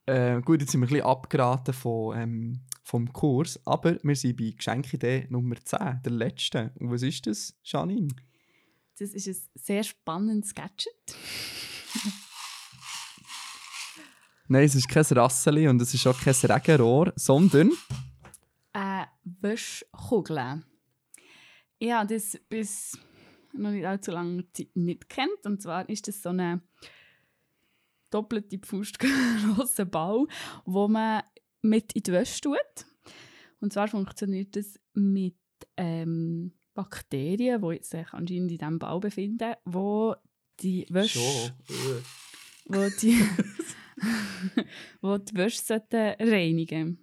Äh, 0.06 0.42
gut, 0.42 0.60
jetzt 0.60 0.72
sind 0.72 0.82
wir 0.82 0.86
ein 0.86 0.92
bisschen 0.92 1.06
abgeraten 1.06 1.72
von, 1.72 2.18
ähm, 2.18 2.60
vom 2.82 3.10
Kurs, 3.12 3.58
aber 3.64 3.96
wir 4.02 4.16
sind 4.16 4.36
bei 4.36 4.52
Geschenkidee 4.54 5.26
Nummer 5.30 5.56
10, 5.56 6.02
der 6.04 6.12
letzten. 6.12 6.70
Und 6.78 6.90
was 6.90 7.02
ist 7.02 7.26
das, 7.26 7.54
Janine? 7.62 8.08
Das 8.98 9.10
ist 9.10 9.26
ein 9.26 9.36
sehr 9.54 9.82
spannendes 9.82 10.54
Gadget. 10.54 11.16
Nein, 14.46 14.64
es 14.64 14.74
ist 14.74 14.88
kein 14.88 15.04
Rasseli 15.04 15.68
und 15.68 15.80
es 15.80 15.94
ist 15.94 16.06
auch 16.06 16.20
kein 16.20 16.34
Regenrohr, 16.34 17.12
sondern 17.16 17.72
Eine 18.74 19.08
Wäschkugel. 19.24 20.62
Ich 21.78 21.92
habe 21.92 22.12
das 22.12 22.38
bis 22.50 22.98
noch 23.54 23.70
nicht 23.70 23.86
allzu 23.86 24.10
lange 24.10 24.44
Zeit 24.52 24.68
nicht 24.74 25.08
kennt. 25.08 25.44
Und 25.44 25.62
zwar 25.62 25.88
ist 25.88 26.08
das 26.08 26.22
so 26.22 26.28
eine 26.28 26.60
doppelte 28.14 28.58
Pfust 28.58 28.98
grosser 29.54 29.84
Ball, 29.84 30.26
wo 30.64 30.86
man 30.88 31.22
mit 31.62 31.92
in 31.94 32.02
die 32.02 32.12
Wäsche 32.12 32.40
tut. 32.40 32.86
Und 33.60 33.72
zwar 33.72 33.88
funktioniert 33.88 34.54
das 34.54 34.78
mit 34.92 35.36
ähm, 35.76 36.52
Bakterien, 36.74 37.60
die 37.60 37.74
jetzt 37.74 37.90
sich 37.90 38.12
anscheinend 38.12 38.52
in 38.52 38.58
diesem 38.58 38.78
Ball 38.78 39.00
befinden, 39.00 39.54
wo 39.64 40.14
die 40.60 40.86
Wäsche 40.90 41.18
Schon. 41.18 42.02
wo 42.66 42.88
die, 43.00 43.20
wo 45.00 45.18
die 45.18 45.34
Wäsche 45.34 45.62
sollten 45.62 46.14
reinigen 46.20 46.98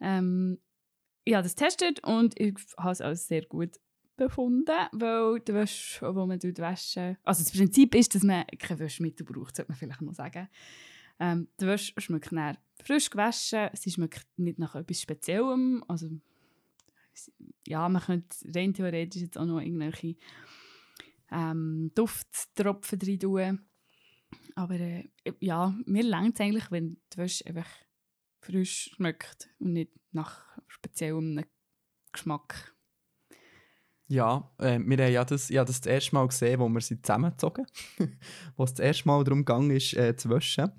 ähm, 0.00 0.58
Ich 1.24 1.34
habe 1.34 1.42
das 1.42 1.54
getestet 1.54 2.02
und 2.04 2.38
ich 2.40 2.54
habe 2.78 2.92
es 2.92 3.00
als 3.00 3.26
sehr 3.26 3.44
gut 3.44 3.78
befunden, 4.16 4.88
weil 4.92 5.40
die 5.40 5.54
Wäsche, 5.54 6.14
wo 6.14 6.26
man 6.26 6.42
waschen... 6.42 7.16
Also 7.24 7.42
das 7.42 7.52
Prinzip 7.52 7.94
ist, 7.94 8.14
dass 8.14 8.22
man 8.22 8.46
kein 8.58 8.78
Wäschmittel 8.78 9.24
braucht, 9.24 9.56
sollte 9.56 9.70
man 9.70 9.78
vielleicht 9.78 10.02
noch 10.02 10.14
sagen. 10.14 10.48
Ähm, 11.18 11.48
die 11.60 11.66
Wäsche 11.66 11.92
schmeckt 12.00 12.32
dann 12.32 12.58
frisch 12.82 13.10
gewaschen, 13.10 13.70
sie 13.74 13.90
schmeckt 13.90 14.26
nicht 14.36 14.58
nach 14.58 14.74
etwas 14.74 15.00
Speziellem, 15.00 15.84
also 15.88 16.08
ja, 17.66 17.88
man 17.88 18.02
könnte 18.02 18.36
rein 18.54 18.74
theoretisch 18.74 19.22
jetzt 19.22 19.38
auch 19.38 19.44
noch 19.44 19.60
irgendwelche 19.60 20.16
ähm, 21.30 21.90
Dufttropfen 21.94 22.98
drin 22.98 23.20
tun. 23.20 23.60
Aber 24.54 24.74
äh, 24.74 25.08
ja, 25.40 25.74
mir 25.84 26.02
längt 26.02 26.34
es 26.34 26.40
eigentlich, 26.40 26.70
wenn 26.70 27.00
die 27.12 27.18
Wäsche 27.18 27.46
einfach 27.46 27.68
frisch 28.40 28.90
schmeckt 28.94 29.48
und 29.58 29.74
nicht 29.74 29.92
nach 30.12 30.44
speziellem 30.66 31.44
Geschmack. 32.12 32.71
Ja, 34.12 34.52
äh, 34.58 34.78
wir 34.78 34.98
haben 34.98 35.12
ja 35.12 35.24
das, 35.24 35.48
habe 35.48 35.64
das, 35.64 35.80
das 35.80 35.90
erste 35.90 36.14
Mal 36.14 36.28
gesehen, 36.28 36.60
wo 36.60 36.68
wir 36.68 36.82
sie 36.82 37.00
zusammengezogen 37.00 37.64
Wo 38.56 38.64
es 38.64 38.74
das 38.74 38.84
erste 38.84 39.08
Mal 39.08 39.24
darum 39.24 39.42
ging, 39.42 39.70
ist, 39.70 39.94
äh, 39.94 40.14
zu 40.14 40.28
waschen. 40.28 40.70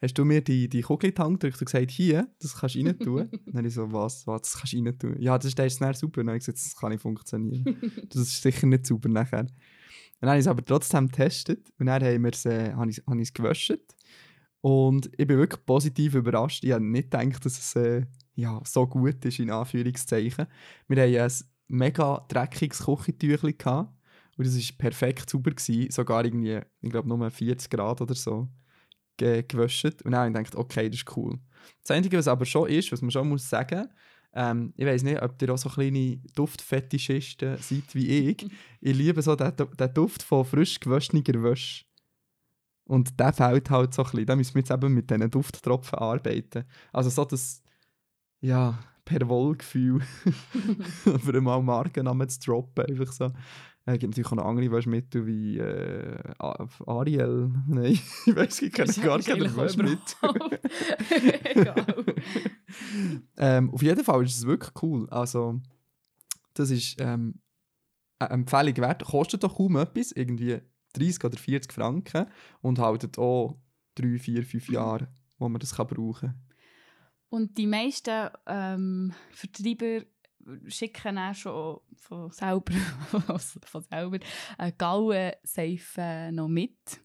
Hast 0.00 0.16
du 0.16 0.24
mir 0.24 0.42
die, 0.42 0.68
die 0.68 0.82
Kugel 0.82 1.10
gedrückt 1.10 1.42
und 1.42 1.58
gesagt, 1.58 1.90
hier, 1.90 2.28
das 2.40 2.54
kannst 2.54 2.76
du 2.76 2.86
rein 2.86 2.96
tun? 2.96 3.28
dann 3.46 3.56
habe 3.56 3.66
ich 3.66 3.74
so, 3.74 3.92
was, 3.92 4.24
was, 4.28 4.42
das 4.42 4.58
kannst 4.58 4.74
du 4.74 4.76
rein 4.76 4.96
tun? 4.96 5.16
Ja, 5.18 5.36
das 5.36 5.46
ist, 5.46 5.58
das 5.58 5.72
ist 5.72 5.80
dann 5.80 5.92
super. 5.92 6.20
Dann 6.20 6.28
habe 6.28 6.36
ich 6.38 6.46
gesagt, 6.46 6.58
das 6.58 6.76
kann 6.76 6.92
nicht 6.92 7.02
funktionieren. 7.02 7.64
das 8.10 8.22
ist 8.22 8.42
sicher 8.42 8.68
nicht 8.68 8.86
sauber 8.86 9.08
nachher. 9.08 9.48
Dann 10.20 10.30
habe 10.30 10.38
ich 10.38 10.44
es 10.44 10.48
aber 10.48 10.64
trotzdem 10.64 11.08
getestet 11.08 11.72
und 11.80 11.86
dann 11.86 12.00
haben 12.00 12.22
wir 12.22 12.32
es, 12.32 12.46
äh, 12.46 12.74
habe 12.74 12.90
ich, 12.90 13.02
es 13.20 13.34
gewaschen. 13.34 13.78
Und 14.60 15.10
ich 15.18 15.26
bin 15.26 15.38
wirklich 15.38 15.66
positiv 15.66 16.14
überrascht. 16.14 16.62
Ich 16.62 16.70
habe 16.70 16.84
nicht 16.84 17.10
gedacht, 17.10 17.44
dass 17.44 17.58
es 17.58 17.74
äh, 17.74 18.06
ja, 18.36 18.62
so 18.64 18.86
gut 18.86 19.24
ist, 19.24 19.40
in 19.40 19.50
Anführungszeichen. 19.50 20.46
Wir 20.86 21.02
haben 21.02 21.24
ein 21.24 21.30
mega 21.68 22.24
dreckiges 22.28 22.84
Küchentüchli 22.84 23.52
gehabt. 23.52 23.92
Und 24.36 24.46
das 24.46 24.56
war 24.56 24.78
perfekt 24.78 25.30
sauber. 25.30 25.50
Gewesen. 25.50 25.90
Sogar 25.90 26.24
irgendwie, 26.24 26.60
ich 26.80 26.90
glaube, 26.90 27.08
nur 27.08 27.30
40 27.30 27.70
Grad 27.70 28.00
oder 28.00 28.14
so 28.14 28.48
ge 29.16 29.42
gewaschen. 29.42 29.92
Und 30.04 30.12
dann 30.12 30.20
habe 30.20 30.28
ich 30.28 30.50
gedacht, 30.50 30.54
okay, 30.56 30.88
das 30.88 31.00
ist 31.00 31.16
cool. 31.16 31.38
Das 31.82 31.90
Einzige, 31.90 32.18
was 32.18 32.28
aber 32.28 32.44
schon 32.44 32.68
ist, 32.68 32.90
was 32.92 33.02
man 33.02 33.10
schon 33.10 33.28
muss 33.28 33.48
sagen 33.48 33.88
ähm, 34.34 34.72
ich 34.76 34.86
weiß 34.86 35.02
nicht, 35.02 35.22
ob 35.22 35.40
ihr 35.40 35.52
auch 35.52 35.58
so 35.58 35.68
kleine 35.68 36.18
Duftfetischisten 36.34 37.56
seid 37.58 37.94
wie 37.94 38.30
ich. 38.30 38.46
ich 38.80 38.96
liebe 38.96 39.22
so 39.22 39.34
den, 39.34 39.52
den 39.56 39.94
Duft 39.94 40.22
von 40.22 40.44
frisch 40.44 40.78
gewaschener 40.78 41.22
Wäsche. 41.42 41.84
Und 42.84 43.18
der 43.18 43.32
fehlt 43.32 43.70
halt 43.70 43.94
so 43.94 44.02
ein 44.02 44.10
bisschen. 44.10 44.26
Da 44.26 44.36
müssen 44.36 44.54
wir 44.54 44.60
jetzt 44.60 44.70
eben 44.70 44.94
mit 44.94 45.10
diesen 45.10 45.30
Dufttropfen 45.30 45.98
arbeiten. 45.98 46.64
Also 46.92 47.10
so 47.10 47.24
das, 47.24 47.62
ja, 48.40 48.78
per 49.08 49.26
Wohlgefühl 49.26 50.00
für 51.24 51.34
einmal 51.34 51.62
Markennamen 51.62 52.28
zu 52.28 52.40
droppen. 52.40 52.84
Einfach 52.84 53.10
so. 53.10 53.32
Es 53.86 53.98
gibt 53.98 54.10
natürlich 54.10 54.26
auch 54.26 54.36
noch 54.36 54.44
andere 54.44 54.70
Waschmittel 54.70 55.26
wie 55.26 55.56
äh, 55.56 56.18
Ariel. 56.38 57.50
Nein, 57.66 57.98
ich 58.26 58.36
weiß 58.36 58.60
ich 58.60 58.72
kenne 58.72 58.92
gar 58.92 59.18
keine 59.18 59.56
Waschmittel. 59.56 60.60
Egal. 61.44 62.04
ähm, 63.38 63.70
auf 63.70 63.80
jeden 63.80 64.04
Fall 64.04 64.24
ist 64.24 64.36
es 64.36 64.46
wirklich 64.46 64.72
cool. 64.82 65.08
Also, 65.08 65.58
das 66.52 66.70
ist 66.70 66.96
ähm, 66.98 67.40
eine 68.18 68.30
Empfehlung 68.30 68.76
wert. 68.76 69.04
Kostet 69.04 69.42
doch 69.42 69.56
kaum 69.56 69.76
etwas, 69.76 70.12
irgendwie 70.12 70.58
30 70.92 71.24
oder 71.24 71.38
40 71.38 71.72
Franken 71.72 72.26
und 72.60 72.78
haltet 72.78 73.16
auch 73.16 73.56
3, 73.94 74.18
4, 74.18 74.44
5 74.44 74.68
Jahre, 74.68 75.08
wo 75.38 75.48
man 75.48 75.60
das 75.60 75.74
kann 75.74 75.86
brauchen 75.86 76.28
kann. 76.28 76.47
Und 77.30 77.58
die 77.58 77.66
meisten 77.66 78.30
ähm, 78.46 79.12
Vertreiber 79.30 80.04
schicken 80.66 81.18
auch 81.18 81.34
schon 81.34 81.80
von 81.96 82.30
selber, 82.30 82.72
also 83.28 83.60
von 83.64 83.82
selber 83.82 84.18
eine 84.56 84.72
Gallenseife 84.72 86.30
noch 86.32 86.48
mit. 86.48 87.00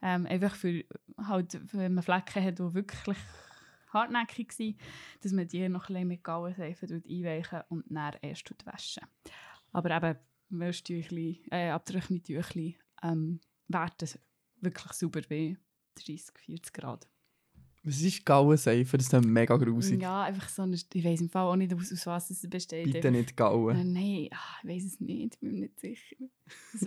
Ähm, 0.00 0.26
einfach 0.26 0.54
für, 0.54 0.84
halt, 1.18 1.58
wenn 1.72 1.94
man 1.94 2.04
Flecken 2.04 2.44
hat, 2.44 2.58
die 2.58 2.74
wirklich 2.74 3.18
hartnäckig 3.88 4.52
sind, 4.52 4.80
dass 5.22 5.32
man 5.32 5.48
die 5.48 5.68
noch 5.68 5.88
ein 5.88 5.94
bisschen 5.94 6.08
mit 6.08 6.24
Gallenseife 6.24 6.86
einweichen 6.86 7.62
und 7.68 7.84
dann 7.88 8.14
erst 8.20 8.54
waschen. 8.66 9.06
Aber 9.72 9.90
eben, 9.90 10.18
Wäschtüchli, 10.50 11.42
äh, 11.50 11.70
Abtrocknungstüchli 11.70 12.76
ähm, 13.02 13.40
werden 13.68 14.08
wirklich 14.60 14.92
super 14.92 15.22
bei 15.28 15.56
30, 15.96 16.38
40 16.38 16.72
Grad. 16.72 17.08
Was 17.86 18.00
ist 18.00 18.24
Gauenseife? 18.24 18.96
Das 18.96 19.12
ist 19.12 19.26
mega 19.26 19.56
grusig. 19.58 20.00
Ja, 20.00 20.22
einfach 20.22 20.48
so 20.48 20.62
eine, 20.62 20.74
ich 20.74 21.04
weiß 21.04 21.20
im 21.20 21.28
Fall 21.28 21.44
auch 21.44 21.56
nicht, 21.56 21.74
aus, 21.74 21.92
aus 21.92 22.06
was 22.06 22.30
es 22.30 22.48
besteht. 22.48 22.90
Bitte 22.90 23.10
nicht 23.10 23.36
Gauen. 23.36 23.76
Äh, 23.76 23.84
Nein, 23.84 24.28
ah, 24.32 24.56
ich 24.62 24.70
weiß 24.70 24.84
es 24.84 25.00
nicht, 25.00 25.34
ich 25.34 25.40
bin 25.40 25.52
mir 25.52 25.60
nicht 25.60 25.78
sicher. 25.78 26.16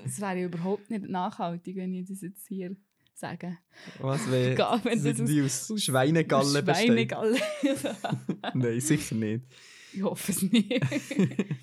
Es, 0.04 0.20
wäre 0.20 0.42
überhaupt 0.42 0.90
nicht 0.90 1.08
nachhaltig, 1.08 1.76
wenn 1.76 1.94
ich 1.94 2.08
das 2.08 2.22
jetzt 2.22 2.48
hier 2.48 2.76
sage. 3.14 3.60
Was 4.00 4.30
wäre 4.32 4.58
wenn 4.84 4.94
das 4.94 5.04
das 5.04 5.20
irgendwie 5.20 5.44
aus, 5.44 5.72
Schweinegalle 5.78 6.64
besteht? 6.64 6.88
Schweinegalle. 6.88 7.38
Nein, 8.56 8.80
sicher 8.80 9.16
nicht. 9.16 9.46
ich 9.94 10.02
hoffe 10.02 10.32
es 10.32 10.42
nicht. 10.42 10.82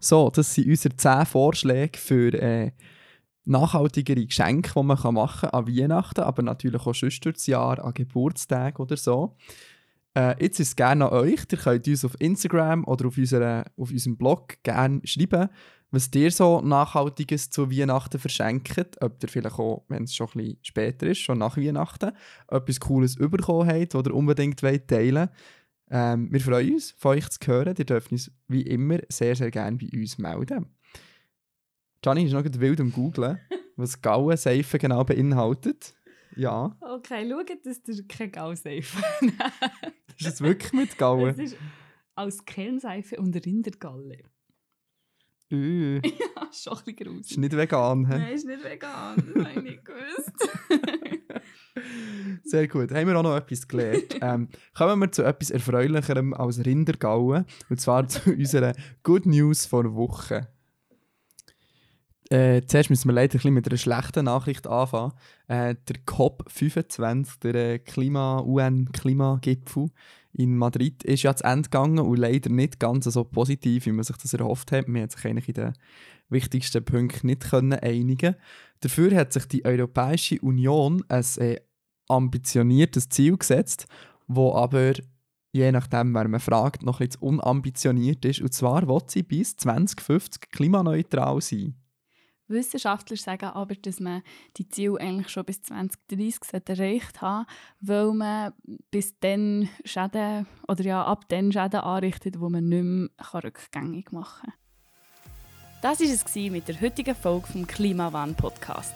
So, 0.00 0.28
das 0.28 0.52
sind 0.54 0.68
unsere 0.68 0.94
10 0.94 1.24
Vorschläge 1.24 1.98
für 1.98 2.34
äh, 2.34 2.72
nachhaltigere 3.44 4.26
Geschenke, 4.26 4.72
die 4.74 4.82
man 4.82 5.14
machen 5.14 5.50
kann 5.50 5.50
an 5.50 5.66
Weihnachten, 5.66 6.20
aber 6.20 6.42
natürlich 6.42 6.86
auch 6.86 6.94
sonst 6.94 7.24
durch 7.24 7.36
das 7.36 7.46
Jahr, 7.46 7.84
an 7.84 7.94
Geburtstagen 7.94 8.82
oder 8.82 8.96
so. 8.96 9.36
Äh, 10.16 10.42
jetzt 10.42 10.60
ist 10.60 10.68
es 10.68 10.76
gerne 10.76 11.10
an 11.10 11.12
euch. 11.12 11.40
Ihr 11.50 11.58
könnt 11.58 11.88
uns 11.88 12.04
auf 12.04 12.20
Instagram 12.20 12.84
oder 12.84 13.06
auf, 13.06 13.18
unserer, 13.18 13.64
auf 13.76 13.90
unserem 13.90 14.16
Blog 14.16 14.62
gerne 14.62 15.00
schreiben, 15.04 15.48
was 15.90 16.10
ihr 16.14 16.30
so 16.30 16.60
Nachhaltiges 16.60 17.50
zu 17.50 17.70
Weihnachten 17.70 18.18
verschenkt. 18.18 18.96
Ob 19.00 19.22
ihr 19.22 19.28
vielleicht 19.28 19.58
auch, 19.58 19.84
wenn 19.88 20.04
es 20.04 20.14
schon 20.14 20.28
ein 20.28 20.38
bisschen 20.38 20.58
später 20.62 21.06
ist, 21.08 21.18
schon 21.18 21.38
nach 21.38 21.56
Weihnachten, 21.56 22.12
etwas 22.48 22.80
Cooles 22.80 23.16
bekommen 23.16 23.68
habt, 23.68 23.94
ihr 23.94 24.14
unbedingt 24.14 24.62
wollt 24.62 24.88
teilen 24.88 25.28
ähm, 25.90 26.28
Wir 26.32 26.40
freuen 26.40 26.74
uns, 26.74 26.92
von 26.92 27.16
euch 27.16 27.28
zu 27.28 27.38
hören. 27.46 27.74
Ihr 27.76 27.84
dürft 27.84 28.12
uns 28.12 28.30
wie 28.48 28.62
immer 28.62 28.98
sehr, 29.08 29.36
sehr 29.36 29.50
gerne 29.50 29.76
bei 29.76 29.88
uns 29.98 30.18
melden. 30.18 30.66
Gianni 32.04 32.26
ist 32.26 32.32
noch 32.34 32.44
wild 32.44 32.80
am 32.80 32.92
Googlen, 32.92 33.40
was 33.76 34.02
Gauen-Seife 34.02 34.78
genau 34.78 35.04
beinhaltet. 35.04 35.94
Ja. 36.36 36.76
Okay, 36.82 37.26
schaut, 37.30 37.48
dass 37.64 37.80
ihr 37.88 38.06
kein 38.06 38.30
Gauseife 38.30 39.02
Ist 40.18 40.26
es 40.26 40.40
wirklich 40.42 40.74
mit 40.74 40.98
Gauen? 40.98 41.30
Es 41.30 41.38
ist 41.38 41.56
aus 42.14 42.44
Kernseife 42.44 43.16
und 43.16 43.34
Rindergalle. 43.34 44.18
Uh, 45.50 46.00
Ja, 46.04 46.50
schon 46.52 46.76
ein 46.76 46.84
bisschen 46.84 46.88
ist 46.88 46.98
gruselig. 46.98 47.38
nicht 47.38 47.56
vegan. 47.56 48.06
hä? 48.06 48.18
Nein, 48.18 48.32
ist 48.34 48.46
nicht 48.46 48.64
vegan. 48.64 49.16
Das 49.34 49.44
habe 49.46 49.50
ich 49.56 49.62
nicht 49.62 49.84
gewusst. 49.86 50.32
Sehr 52.44 52.68
gut. 52.68 52.90
Haben 52.92 53.08
wir 53.08 53.18
auch 53.18 53.22
noch 53.22 53.36
etwas 53.36 53.66
gelernt. 53.66 54.18
ähm, 54.20 54.48
kommen 54.76 55.00
wir 55.00 55.10
zu 55.10 55.22
etwas 55.22 55.50
Erfreulicherem 55.50 56.34
als 56.34 56.62
Rindergauen. 56.64 57.46
Und 57.70 57.80
zwar 57.80 58.06
zu 58.08 58.30
unserer 58.30 58.74
Good 59.02 59.24
News 59.24 59.64
vor 59.64 59.94
Woche. 59.94 60.53
Äh, 62.30 62.62
zuerst 62.66 62.90
müssen 62.90 63.08
wir 63.08 63.12
leider 63.12 63.34
ein 63.34 63.38
bisschen 63.38 63.54
mit 63.54 63.68
einer 63.68 63.76
schlechten 63.76 64.24
Nachricht 64.24 64.66
anfangen. 64.66 65.12
Äh, 65.46 65.74
der 65.88 65.96
COP25, 66.06 67.40
der 67.40 67.54
äh, 67.54 67.78
Klima 67.78 68.40
UN-Klimagipfel 68.40 69.90
in 70.32 70.56
Madrid, 70.56 71.04
ist 71.04 71.22
ja 71.22 71.36
zu 71.36 71.44
Ende 71.44 71.68
gegangen 71.68 71.98
und 71.98 72.16
leider 72.16 72.50
nicht 72.50 72.80
ganz 72.80 73.04
so 73.04 73.24
positiv, 73.24 73.86
wie 73.86 73.92
man 73.92 74.04
sich 74.04 74.16
das 74.16 74.32
erhofft 74.32 74.72
hat. 74.72 74.88
Man 74.88 75.02
hat 75.02 75.12
sich 75.12 75.24
eigentlich 75.26 75.48
in 75.48 75.54
den 75.54 75.72
wichtigsten 76.30 76.84
Punkten 76.84 77.26
nicht 77.26 77.50
können 77.50 77.74
einigen 77.74 78.36
Dafür 78.80 79.14
hat 79.14 79.32
sich 79.32 79.46
die 79.46 79.64
Europäische 79.64 80.38
Union 80.40 81.02
ein 81.08 81.24
äh, 81.38 81.56
ambitioniertes 82.08 83.08
Ziel 83.08 83.38
gesetzt, 83.38 83.86
wo 84.26 84.54
aber 84.54 84.92
je 85.52 85.72
nachdem, 85.72 86.14
wer 86.14 86.28
man 86.28 86.40
fragt, 86.40 86.82
noch 86.82 87.00
etwas 87.00 87.22
unambitioniert 87.22 88.24
ist. 88.26 88.42
Und 88.42 88.52
zwar 88.52 88.86
will 88.86 89.00
sie 89.06 89.22
bis 89.22 89.56
2050 89.56 90.50
klimaneutral 90.50 91.40
sein. 91.40 91.76
Wissenschaftler 92.48 93.16
sagen 93.16 93.46
aber, 93.46 93.74
dass 93.74 94.00
man 94.00 94.22
die 94.56 94.68
Ziele 94.68 95.00
eigentlich 95.00 95.28
schon 95.28 95.44
bis 95.44 95.62
2030 95.62 96.44
sollte 96.44 96.72
erreicht 96.72 97.22
haben 97.22 97.46
weil 97.80 98.12
man 98.12 98.52
bis 98.90 99.18
dann 99.20 99.68
Schäden 99.84 100.46
oder 100.68 100.84
ja 100.84 101.04
ab 101.04 101.28
dann 101.28 101.52
Schäden 101.52 101.80
anrichtet, 101.80 102.40
wo 102.40 102.48
man 102.48 102.68
nicht 102.68 102.82
mehr 102.84 103.44
rückgängig 103.44 104.12
machen 104.12 104.50
kann. 104.50 104.54
Das 105.82 106.00
war 106.00 106.06
es 106.06 106.34
mit 106.34 106.66
der 106.66 106.80
heutigen 106.80 107.14
Folge 107.14 107.46
vom 107.46 107.66
Klimawandel-Podcast. 107.66 108.94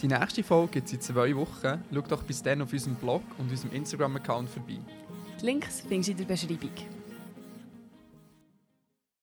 Die 0.00 0.08
nächste 0.08 0.42
Folge 0.42 0.72
gibt 0.72 0.86
es 0.86 0.92
in 0.94 1.00
zwei 1.00 1.36
Wochen. 1.36 1.82
Schau 1.92 2.00
doch 2.00 2.22
bis 2.22 2.42
dann 2.42 2.62
auf 2.62 2.72
unserem 2.72 2.94
Blog 2.96 3.22
und 3.38 3.50
unserem 3.50 3.72
Instagram-Account 3.72 4.48
vorbei. 4.48 4.78
Die 5.40 5.46
Links 5.46 5.82
findest 5.82 6.08
du 6.08 6.12
in 6.12 6.18
der 6.18 6.24
Beschreibung. 6.24 6.70